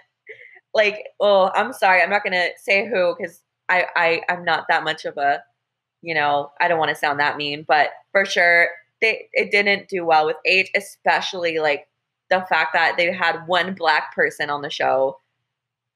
like. 0.74 1.06
Oh, 1.22 1.52
I'm 1.56 1.72
sorry. 1.72 2.02
I'm 2.02 2.10
not 2.10 2.26
gonna 2.26 2.50
say 2.58 2.90
who 2.90 3.16
because 3.18 3.42
I 3.70 3.86
I 3.96 4.22
I'm 4.28 4.44
not 4.44 4.66
that 4.68 4.84
much 4.84 5.06
of 5.06 5.16
a, 5.16 5.42
you 6.02 6.14
know, 6.14 6.52
I 6.60 6.68
don't 6.68 6.80
want 6.80 6.90
to 6.90 6.96
sound 6.96 7.22
that 7.22 7.38
mean, 7.38 7.64
but 7.66 7.92
for 8.12 8.26
sure 8.26 8.68
they 9.02 9.30
it 9.32 9.50
didn't 9.50 9.88
do 9.88 10.06
well 10.06 10.26
with 10.26 10.36
age, 10.46 10.70
especially 10.76 11.60
like 11.60 11.88
the 12.39 12.45
fact 12.48 12.74
that 12.74 12.98
they 12.98 13.12
had 13.12 13.48
one 13.48 13.74
black 13.74 14.13
person 14.13 14.50
on 14.50 14.62
the 14.62 14.69
show 14.69 15.19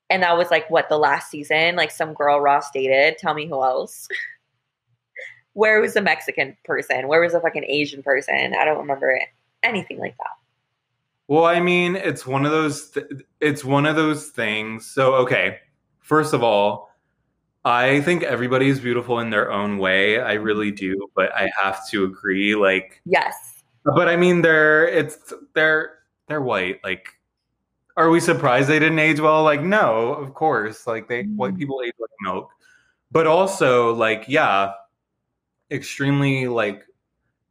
and 0.10 0.24
that 0.24 0.38
was 0.38 0.50
like 0.50 0.70
what 0.70 0.90
the 0.90 0.98
last 0.98 1.30
season 1.30 1.76
like 1.76 1.92
some 1.92 2.14
girl 2.14 2.40
ross 2.40 2.70
dated 2.72 3.18
tell 3.18 3.34
me 3.34 3.48
who 3.48 3.64
else 3.64 4.08
where 5.54 5.82
was 5.82 5.94
the 5.94 6.02
mexican 6.02 6.56
person 6.66 7.08
where 7.08 7.22
was 7.22 7.34
the 7.34 7.40
fucking 7.40 7.66
asian 7.66 8.04
person 8.04 8.54
i 8.60 8.66
don't 8.66 8.80
remember 8.80 9.12
it. 9.12 9.28
anything 9.64 10.00
like 10.00 10.18
that 10.18 10.32
well, 11.32 11.46
I 11.46 11.60
mean, 11.60 11.96
it's 11.96 12.26
one 12.26 12.44
of 12.44 12.52
those. 12.52 12.90
Th- 12.90 13.06
it's 13.40 13.64
one 13.64 13.86
of 13.86 13.96
those 13.96 14.30
things. 14.30 14.88
So, 14.88 15.14
okay. 15.14 15.60
First 16.00 16.34
of 16.34 16.42
all, 16.42 16.90
I 17.64 18.02
think 18.02 18.24
everybody's 18.24 18.80
beautiful 18.80 19.20
in 19.20 19.30
their 19.30 19.52
own 19.52 19.78
way. 19.78 20.20
I 20.20 20.34
really 20.34 20.72
mm-hmm. 20.72 20.94
do, 20.94 21.08
but 21.16 21.32
I 21.36 21.52
have 21.62 21.88
to 21.90 22.04
agree. 22.04 22.56
Like, 22.56 23.00
yes 23.06 23.60
but 23.86 24.08
I 24.08 24.16
mean, 24.16 24.42
they're 24.42 24.88
it's 24.88 25.34
they're 25.54 25.99
they're 26.30 26.42
white. 26.42 26.80
Like, 26.84 27.08
are 27.98 28.10
we 28.10 28.22
surprised 28.22 28.70
they 28.70 28.80
didn't 28.80 29.00
age 29.00 29.20
well? 29.20 29.44
Like, 29.44 29.62
no, 29.62 30.14
of 30.14 30.34
course. 30.34 30.88
Like, 30.88 31.10
they 31.10 31.24
white 31.24 31.56
mm. 31.56 31.60
people 31.60 31.82
age 31.86 31.94
like 32.00 32.10
milk. 32.22 32.50
But 33.12 33.28
also, 33.28 33.94
like, 33.94 34.26
yeah, 34.28 34.72
extremely 35.72 36.48
like 36.48 36.86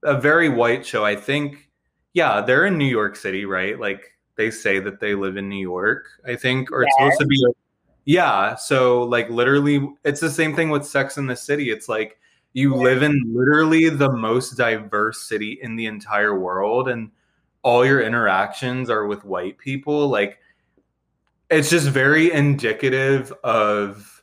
a 0.03 0.19
very 0.19 0.49
white 0.49 0.87
show. 0.87 1.05
I 1.05 1.17
think, 1.17 1.69
yeah, 2.15 2.41
they're 2.41 2.65
in 2.67 2.79
New 2.79 2.87
York 2.87 3.17
City, 3.17 3.45
right? 3.45 3.79
Like, 3.79 4.05
they 4.37 4.51
say 4.51 4.79
that 4.79 5.01
they 5.01 5.15
live 5.15 5.37
in 5.37 5.49
New 5.49 5.61
York. 5.61 6.07
I 6.27 6.37
think, 6.37 6.71
or 6.71 6.85
it's 6.85 6.95
supposed 6.97 7.21
to 7.21 7.27
be. 7.27 7.37
Like, 7.45 7.57
yeah, 8.05 8.55
so 8.55 9.03
like 9.03 9.29
literally, 9.29 9.87
it's 10.03 10.21
the 10.21 10.31
same 10.31 10.57
thing 10.57 10.71
with 10.71 10.87
Sex 10.87 11.19
in 11.19 11.27
the 11.27 11.37
City. 11.37 11.71
It's 11.71 11.91
like 11.91 12.19
you 12.55 12.75
live 12.75 13.03
in 13.03 13.21
literally 13.35 13.91
the 13.91 14.11
most 14.11 14.57
diverse 14.57 15.29
city 15.29 15.59
in 15.61 15.77
the 15.77 15.85
entire 15.85 16.39
world, 16.39 16.89
and 16.89 17.11
all 17.63 17.85
your 17.85 18.01
interactions 18.01 18.91
are 18.91 19.07
with 19.07 19.25
white 19.25 19.59
people. 19.59 20.09
Like, 20.09 20.39
it's 21.51 21.71
just 21.71 21.89
very 21.89 22.33
indicative 22.33 23.33
of 23.43 24.23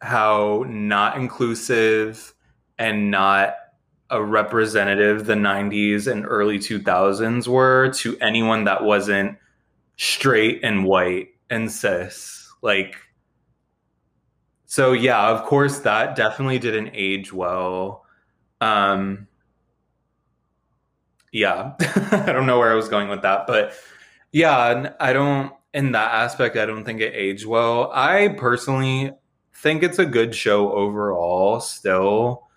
how 0.00 0.64
not 0.68 1.16
inclusive 1.16 2.34
and 2.78 3.10
not 3.10 3.54
a 4.10 4.22
representative 4.22 5.24
the 5.24 5.34
90s 5.34 6.10
and 6.10 6.26
early 6.26 6.58
2000s 6.58 7.48
were 7.48 7.90
to 7.90 8.18
anyone 8.18 8.64
that 8.64 8.84
wasn't 8.84 9.38
straight 9.96 10.60
and 10.62 10.84
white 10.84 11.28
and 11.48 11.70
cis 11.70 12.52
like 12.60 12.96
so 14.66 14.92
yeah 14.92 15.28
of 15.28 15.44
course 15.44 15.78
that 15.78 16.16
definitely 16.16 16.58
didn't 16.58 16.90
age 16.92 17.32
well 17.32 18.04
um 18.60 19.26
yeah. 21.32 21.72
I 21.80 22.32
don't 22.32 22.46
know 22.46 22.58
where 22.58 22.70
i 22.70 22.74
was 22.74 22.88
going 22.88 23.08
with 23.08 23.22
that 23.22 23.46
but 23.46 23.72
yeah 24.30 24.92
i 25.00 25.12
don't 25.12 25.52
in 25.74 25.92
that 25.92 26.12
aspect 26.12 26.56
i 26.56 26.66
don't 26.66 26.84
think 26.84 27.00
it 27.00 27.14
aged 27.14 27.46
well. 27.46 27.90
I 27.92 28.28
personally 28.28 29.12
think 29.54 29.82
it's 29.82 29.98
a 29.98 30.06
good 30.06 30.34
show 30.34 30.72
overall 30.72 31.60
still. 31.60 32.48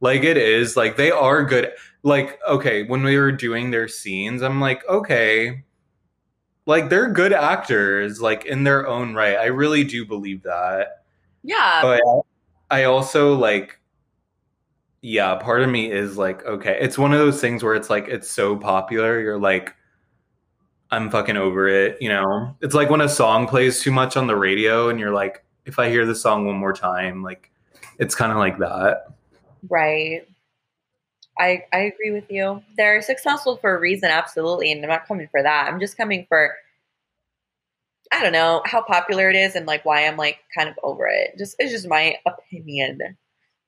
Like 0.00 0.22
it 0.22 0.36
is 0.36 0.76
like 0.76 0.96
they 0.96 1.10
are 1.10 1.44
good 1.44 1.72
like 2.02 2.38
okay 2.46 2.84
when 2.84 3.02
we 3.02 3.18
were 3.18 3.32
doing 3.32 3.70
their 3.70 3.88
scenes 3.88 4.42
i'm 4.42 4.60
like 4.60 4.86
okay. 4.88 5.64
Like 6.66 6.90
they're 6.90 7.10
good 7.10 7.32
actors 7.32 8.20
like 8.20 8.44
in 8.44 8.64
their 8.64 8.86
own 8.86 9.14
right. 9.14 9.36
I 9.36 9.46
really 9.46 9.84
do 9.84 10.04
believe 10.04 10.42
that. 10.42 11.02
Yeah. 11.42 11.80
but 11.82 12.02
i 12.70 12.84
also 12.84 13.34
like 13.34 13.80
yeah 15.02 15.36
part 15.36 15.62
of 15.62 15.68
me 15.68 15.90
is 15.90 16.16
like 16.16 16.44
okay 16.44 16.76
it's 16.80 16.98
one 16.98 17.12
of 17.12 17.18
those 17.18 17.40
things 17.40 17.62
where 17.62 17.74
it's 17.74 17.88
like 17.90 18.08
it's 18.08 18.30
so 18.30 18.56
popular 18.56 19.20
you're 19.20 19.38
like 19.38 19.74
i'm 20.90 21.10
fucking 21.10 21.36
over 21.36 21.68
it 21.68 21.96
you 22.00 22.08
know 22.08 22.54
it's 22.60 22.74
like 22.74 22.90
when 22.90 23.00
a 23.00 23.08
song 23.08 23.46
plays 23.46 23.80
too 23.80 23.92
much 23.92 24.16
on 24.16 24.26
the 24.26 24.36
radio 24.36 24.88
and 24.88 24.98
you're 24.98 25.12
like 25.12 25.44
if 25.66 25.78
i 25.78 25.88
hear 25.88 26.04
the 26.04 26.14
song 26.14 26.46
one 26.46 26.56
more 26.56 26.72
time 26.72 27.22
like 27.22 27.50
it's 27.98 28.14
kind 28.14 28.32
of 28.32 28.38
like 28.38 28.58
that 28.58 29.08
Right. 29.68 30.26
I 31.38 31.64
I 31.72 31.78
agree 31.80 32.10
with 32.10 32.30
you. 32.30 32.62
They're 32.76 33.02
successful 33.02 33.56
for 33.58 33.76
a 33.76 33.80
reason, 33.80 34.10
absolutely, 34.10 34.72
and 34.72 34.82
I'm 34.84 34.88
not 34.88 35.06
coming 35.06 35.28
for 35.28 35.42
that. 35.42 35.68
I'm 35.68 35.80
just 35.80 35.96
coming 35.96 36.26
for 36.28 36.54
I 38.12 38.22
don't 38.22 38.32
know 38.32 38.62
how 38.64 38.82
popular 38.82 39.28
it 39.30 39.36
is 39.36 39.54
and 39.54 39.66
like 39.66 39.84
why 39.84 40.06
I'm 40.06 40.16
like 40.16 40.38
kind 40.56 40.68
of 40.68 40.78
over 40.82 41.06
it. 41.06 41.36
Just 41.38 41.56
it's 41.58 41.72
just 41.72 41.88
my 41.88 42.16
opinion. 42.26 43.00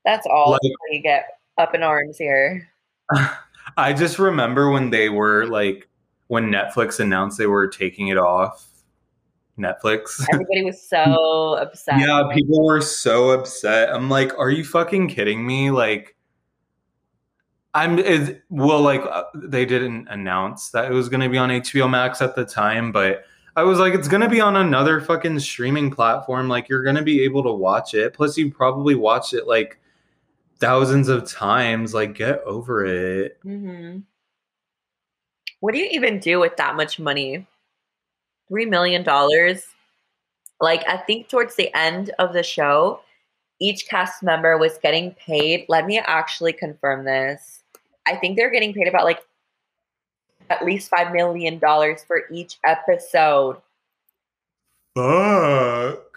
That's 0.05 0.27
all. 0.27 0.53
Like- 0.53 0.61
you 0.91 1.03
get 1.03 1.27
up 1.59 1.75
in 1.75 1.83
arms 1.83 2.17
here. 2.19 2.69
I 3.77 3.93
just 3.93 4.19
remember 4.19 4.71
when 4.71 4.91
they 4.91 5.09
were 5.09 5.47
like 5.47 5.89
when 6.29 6.51
Netflix 6.51 7.01
announced 7.01 7.39
they 7.39 7.47
were 7.47 7.69
taking 7.69 8.09
it 8.09 8.19
off 8.19 8.67
Netflix. 9.59 10.25
Everybody 10.33 10.65
was 10.65 10.81
so 10.81 11.55
upset. 11.61 12.01
yeah, 12.01 12.31
people 12.33 12.65
were 12.65 12.81
so 12.81 13.31
upset. 13.31 13.93
I'm 13.95 14.09
like, 14.09 14.37
are 14.39 14.51
you 14.51 14.65
fucking 14.65 15.09
kidding 15.09 15.47
me? 15.47 15.71
Like 15.71 16.17
I'm 17.75 17.99
is 17.99 18.37
well 18.49 18.81
like 18.81 19.03
uh, 19.03 19.25
they 19.35 19.65
didn't 19.65 20.09
announce 20.09 20.71
that 20.71 20.91
it 20.91 20.95
was 20.95 21.09
going 21.09 21.21
to 21.21 21.29
be 21.29 21.39
on 21.39 21.51
HBO 21.51 21.89
Max 21.89 22.21
at 22.23 22.35
the 22.35 22.45
time, 22.45 22.91
but 22.93 23.25
I 23.57 23.63
was 23.63 23.79
like 23.79 23.95
it's 23.95 24.09
going 24.09 24.23
to 24.23 24.29
be 24.29 24.41
on 24.41 24.57
another 24.57 25.01
fucking 25.01 25.39
streaming 25.41 25.91
platform 25.91 26.49
like 26.49 26.69
you're 26.69 26.83
going 26.83 26.97
to 26.97 27.03
be 27.03 27.23
able 27.23 27.43
to 27.43 27.53
watch 27.53 27.95
it. 27.95 28.15
Plus 28.15 28.37
you 28.39 28.53
probably 28.53 28.95
watched 28.95 29.35
it 29.35 29.47
like 29.47 29.80
thousands 30.61 31.09
of 31.09 31.29
times. 31.29 31.95
Like 31.95 32.15
get 32.15 32.41
over 32.45 32.85
it. 32.85 33.39
hmm 33.43 33.99
What 35.61 35.73
do 35.73 35.81
you 35.81 35.89
even 35.91 36.19
do 36.21 36.39
with 36.41 36.57
that 36.57 36.77
much 36.77 36.99
money? 36.99 37.47
Three 38.49 38.67
million 38.67 39.03
dollars. 39.03 39.65
Like 40.61 40.87
I 40.89 40.99
think 40.99 41.29
towards 41.29 41.57
the 41.57 41.75
end 41.75 42.13
of 42.19 42.33
the 42.33 42.43
show, 42.43 43.01
each 43.61 43.89
cast 43.89 44.23
member 44.23 44.59
was 44.59 44.79
getting 44.79 45.13
paid. 45.13 45.67
Let 45.69 45.87
me 45.87 45.99
actually 45.99 46.53
confirm 46.53 47.05
this. 47.05 47.63
I 48.07 48.17
think 48.17 48.37
they're 48.37 48.51
getting 48.51 48.73
paid 48.73 48.89
about 48.89 49.05
like 49.05 49.21
at 50.51 50.65
least 50.65 50.91
five 50.91 51.13
million 51.13 51.59
dollars 51.59 52.03
for 52.05 52.23
each 52.33 52.59
episode. 52.65 53.57
Fuck. 54.97 56.10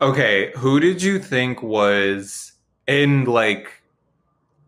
Okay, 0.00 0.52
who 0.56 0.78
did 0.78 1.02
you 1.02 1.18
think 1.18 1.62
was 1.62 2.52
in 2.86 3.24
like 3.24 3.82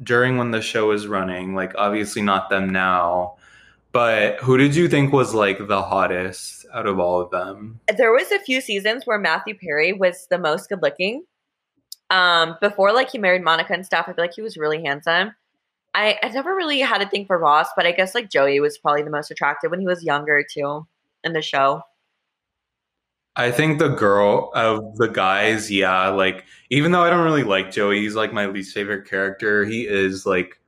during 0.02 0.38
when 0.38 0.50
the 0.50 0.60
show 0.60 0.90
is 0.90 1.06
running? 1.06 1.54
Like 1.54 1.72
obviously 1.76 2.22
not 2.22 2.50
them 2.50 2.70
now, 2.70 3.36
but 3.92 4.40
who 4.40 4.56
did 4.56 4.74
you 4.74 4.88
think 4.88 5.12
was 5.12 5.32
like 5.32 5.66
the 5.68 5.82
hottest 5.82 6.66
out 6.74 6.86
of 6.86 6.98
all 6.98 7.20
of 7.20 7.30
them? 7.30 7.80
There 7.96 8.12
was 8.12 8.32
a 8.32 8.40
few 8.40 8.60
seasons 8.60 9.06
where 9.06 9.18
Matthew 9.18 9.56
Perry 9.56 9.92
was 9.92 10.26
the 10.30 10.38
most 10.38 10.68
good 10.68 10.82
looking. 10.82 11.24
Um, 12.10 12.56
before 12.60 12.92
like 12.92 13.10
he 13.10 13.18
married 13.18 13.44
Monica 13.44 13.72
and 13.72 13.86
stuff, 13.86 14.06
I 14.08 14.12
feel 14.12 14.24
like 14.24 14.34
he 14.34 14.42
was 14.42 14.56
really 14.56 14.82
handsome. 14.82 15.34
I, 15.94 16.18
I 16.22 16.28
never 16.28 16.54
really 16.54 16.80
had 16.80 17.02
a 17.02 17.08
thing 17.08 17.26
for 17.26 17.38
Ross, 17.38 17.68
but 17.76 17.86
I 17.86 17.92
guess 17.92 18.14
like 18.14 18.30
Joey 18.30 18.58
was 18.58 18.78
probably 18.78 19.02
the 19.02 19.10
most 19.10 19.30
attractive 19.30 19.70
when 19.70 19.80
he 19.80 19.86
was 19.86 20.04
younger 20.04 20.44
too 20.48 20.86
in 21.22 21.32
the 21.34 21.42
show. 21.42 21.82
I 23.36 23.50
think 23.50 23.78
the 23.78 23.88
girl 23.88 24.50
of 24.54 24.96
the 24.96 25.06
guys, 25.08 25.70
yeah, 25.70 26.08
like 26.08 26.44
even 26.70 26.92
though 26.92 27.02
I 27.02 27.10
don't 27.10 27.24
really 27.24 27.44
like 27.44 27.70
Joey, 27.70 28.00
he's 28.00 28.14
like 28.16 28.32
my 28.32 28.46
least 28.46 28.74
favorite 28.74 29.08
character. 29.08 29.64
He 29.64 29.86
is 29.86 30.26
like 30.26 30.60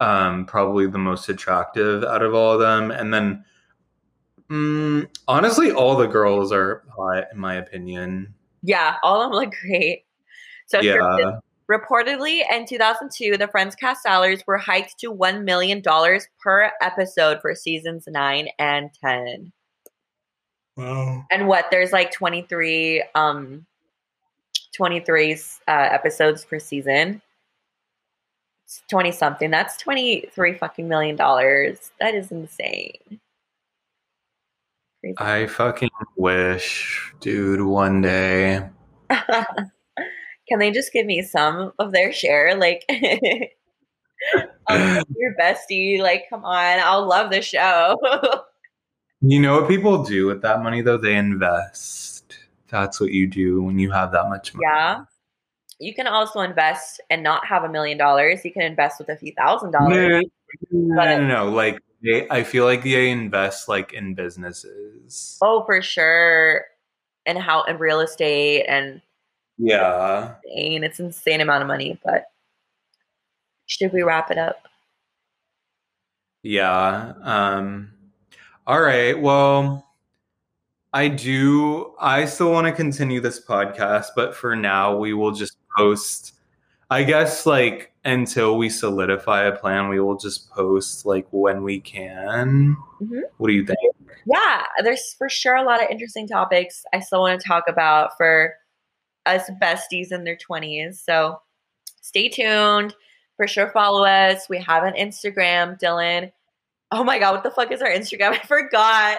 um 0.00 0.46
probably 0.46 0.86
the 0.86 0.98
most 0.98 1.28
attractive 1.28 2.02
out 2.04 2.22
of 2.22 2.34
all 2.34 2.54
of 2.54 2.60
them. 2.60 2.90
And 2.90 3.12
then 3.12 3.44
mm, 4.48 5.06
honestly, 5.28 5.70
all 5.70 5.96
the 5.96 6.06
girls 6.06 6.50
are 6.50 6.82
hot 6.96 7.24
in 7.32 7.38
my 7.38 7.56
opinion. 7.56 8.34
Yeah, 8.62 8.96
all 9.02 9.20
of 9.22 9.30
them 9.30 9.38
look 9.38 9.54
great. 9.60 10.04
So 10.66 10.80
Yeah. 10.80 11.38
reportedly 11.70 12.42
in 12.50 12.66
2002, 12.66 13.36
the 13.36 13.48
Friends 13.48 13.74
cast 13.74 14.02
salaries 14.02 14.42
were 14.46 14.58
hiked 14.58 14.98
to 15.00 15.12
$1 15.12 15.44
million 15.44 15.82
per 16.42 16.72
episode 16.80 17.40
for 17.40 17.54
seasons 17.54 18.04
9 18.08 18.48
and 18.58 18.90
10. 19.02 19.52
Wow. 20.80 21.26
And 21.30 21.46
what, 21.46 21.66
there's 21.70 21.92
like 21.92 22.10
23 22.10 23.04
um 23.14 23.66
23 24.72 25.34
uh, 25.34 25.38
episodes 25.68 26.44
per 26.44 26.58
season. 26.58 27.20
20 28.88 29.12
something. 29.12 29.50
That's 29.50 29.76
23 29.78 30.54
fucking 30.54 30.88
million 30.88 31.16
dollars. 31.16 31.90
That 32.00 32.14
is 32.14 32.30
insane. 32.30 33.20
Crazy. 35.00 35.16
I 35.18 35.46
fucking 35.46 35.90
wish, 36.16 37.12
dude, 37.20 37.62
one 37.62 38.00
day. 38.00 38.68
Can 39.10 40.58
they 40.58 40.70
just 40.70 40.92
give 40.92 41.06
me 41.06 41.22
some 41.22 41.72
of 41.78 41.92
their 41.92 42.12
share? 42.12 42.54
Like, 42.54 42.84
um, 44.68 45.02
your 45.16 45.34
bestie. 45.40 46.00
Like, 46.00 46.26
come 46.30 46.44
on, 46.44 46.78
I'll 46.80 47.06
love 47.06 47.30
the 47.30 47.42
show. 47.42 47.98
You 49.22 49.40
know 49.40 49.60
what 49.60 49.68
people 49.68 50.02
do 50.02 50.26
with 50.26 50.42
that 50.42 50.62
money 50.62 50.80
though? 50.82 50.96
They 50.96 51.14
invest. 51.16 52.36
That's 52.68 53.00
what 53.00 53.10
you 53.12 53.26
do 53.26 53.62
when 53.62 53.78
you 53.78 53.90
have 53.90 54.12
that 54.12 54.28
much 54.28 54.54
money. 54.54 54.64
yeah. 54.70 55.00
You 55.78 55.94
can 55.94 56.06
also 56.06 56.40
invest 56.40 57.00
and 57.08 57.22
not 57.22 57.46
have 57.46 57.64
a 57.64 57.68
million 57.68 57.96
dollars. 57.96 58.44
You 58.44 58.52
can 58.52 58.62
invest 58.62 58.98
with 58.98 59.08
a 59.08 59.16
few 59.16 59.32
thousand 59.36 59.70
dollars. 59.72 60.22
no, 60.70 60.94
no, 60.94 61.18
no, 61.18 61.26
no. 61.26 61.50
Like 61.50 61.78
they, 62.02 62.28
I 62.28 62.42
feel 62.44 62.64
like 62.64 62.82
they 62.82 63.10
invest 63.10 63.66
like 63.68 63.92
in 63.94 64.14
businesses. 64.14 65.38
Oh, 65.42 65.64
for 65.64 65.80
sure. 65.80 66.66
And 67.26 67.38
how 67.38 67.62
in 67.64 67.78
real 67.78 68.00
estate 68.00 68.64
and 68.68 69.00
Yeah. 69.58 70.34
insane. 70.44 70.84
It's 70.84 71.00
insane 71.00 71.40
amount 71.40 71.62
of 71.62 71.68
money. 71.68 71.98
But 72.04 72.24
should 73.66 73.92
we 73.92 74.02
wrap 74.02 74.30
it 74.30 74.36
up? 74.38 74.66
Yeah. 76.42 77.12
Um 77.22 77.92
all 78.70 78.80
right. 78.80 79.20
Well, 79.20 79.84
I 80.92 81.08
do 81.08 81.92
I 82.00 82.24
still 82.24 82.52
want 82.52 82.68
to 82.68 82.72
continue 82.72 83.20
this 83.20 83.44
podcast, 83.44 84.06
but 84.14 84.32
for 84.36 84.54
now 84.54 84.96
we 84.96 85.12
will 85.12 85.32
just 85.32 85.56
post 85.76 86.34
I 86.88 87.02
guess 87.02 87.46
like 87.46 87.92
until 88.04 88.56
we 88.56 88.68
solidify 88.68 89.42
a 89.42 89.56
plan, 89.56 89.88
we 89.88 89.98
will 89.98 90.16
just 90.16 90.52
post 90.52 91.04
like 91.04 91.26
when 91.32 91.64
we 91.64 91.80
can. 91.80 92.76
Mhm. 93.02 93.22
What 93.38 93.48
do 93.48 93.54
you 93.54 93.66
think? 93.66 93.78
yeah, 94.24 94.66
there's 94.84 95.14
for 95.14 95.28
sure 95.28 95.56
a 95.56 95.64
lot 95.64 95.82
of 95.82 95.90
interesting 95.90 96.28
topics 96.28 96.84
I 96.92 97.00
still 97.00 97.22
want 97.22 97.40
to 97.40 97.48
talk 97.48 97.64
about 97.66 98.16
for 98.16 98.54
us 99.26 99.50
besties 99.60 100.12
in 100.12 100.22
their 100.22 100.36
20s. 100.36 101.00
So 101.00 101.40
stay 102.02 102.28
tuned. 102.28 102.94
For 103.36 103.48
sure, 103.48 103.72
follow 103.72 104.04
us. 104.04 104.48
We 104.48 104.58
have 104.58 104.84
an 104.84 104.94
Instagram, 104.94 105.76
Dylan. 105.80 106.30
Oh 106.92 107.04
my 107.04 107.18
God, 107.18 107.32
what 107.32 107.42
the 107.44 107.50
fuck 107.50 107.70
is 107.72 107.82
our 107.82 107.90
Instagram? 107.90 108.30
I 108.32 108.38
forgot. 108.38 109.18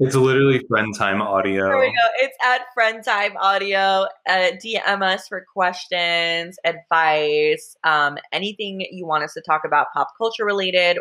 It's 0.00 0.16
literally 0.16 0.60
friend 0.66 0.92
time 0.96 1.22
audio. 1.22 1.66
There 1.68 1.78
we 1.78 1.86
go. 1.86 2.08
It's 2.16 2.36
at 2.42 2.62
Friend 2.74 3.02
Time 3.04 3.36
Audio. 3.36 4.06
Uh, 4.28 4.50
DM 4.62 5.02
us 5.02 5.28
for 5.28 5.46
questions, 5.52 6.58
advice, 6.64 7.76
um, 7.84 8.18
anything 8.32 8.84
you 8.90 9.06
want 9.06 9.22
us 9.22 9.34
to 9.34 9.40
talk 9.42 9.62
about 9.64 9.86
pop 9.94 10.08
culture 10.18 10.44
related. 10.44 10.98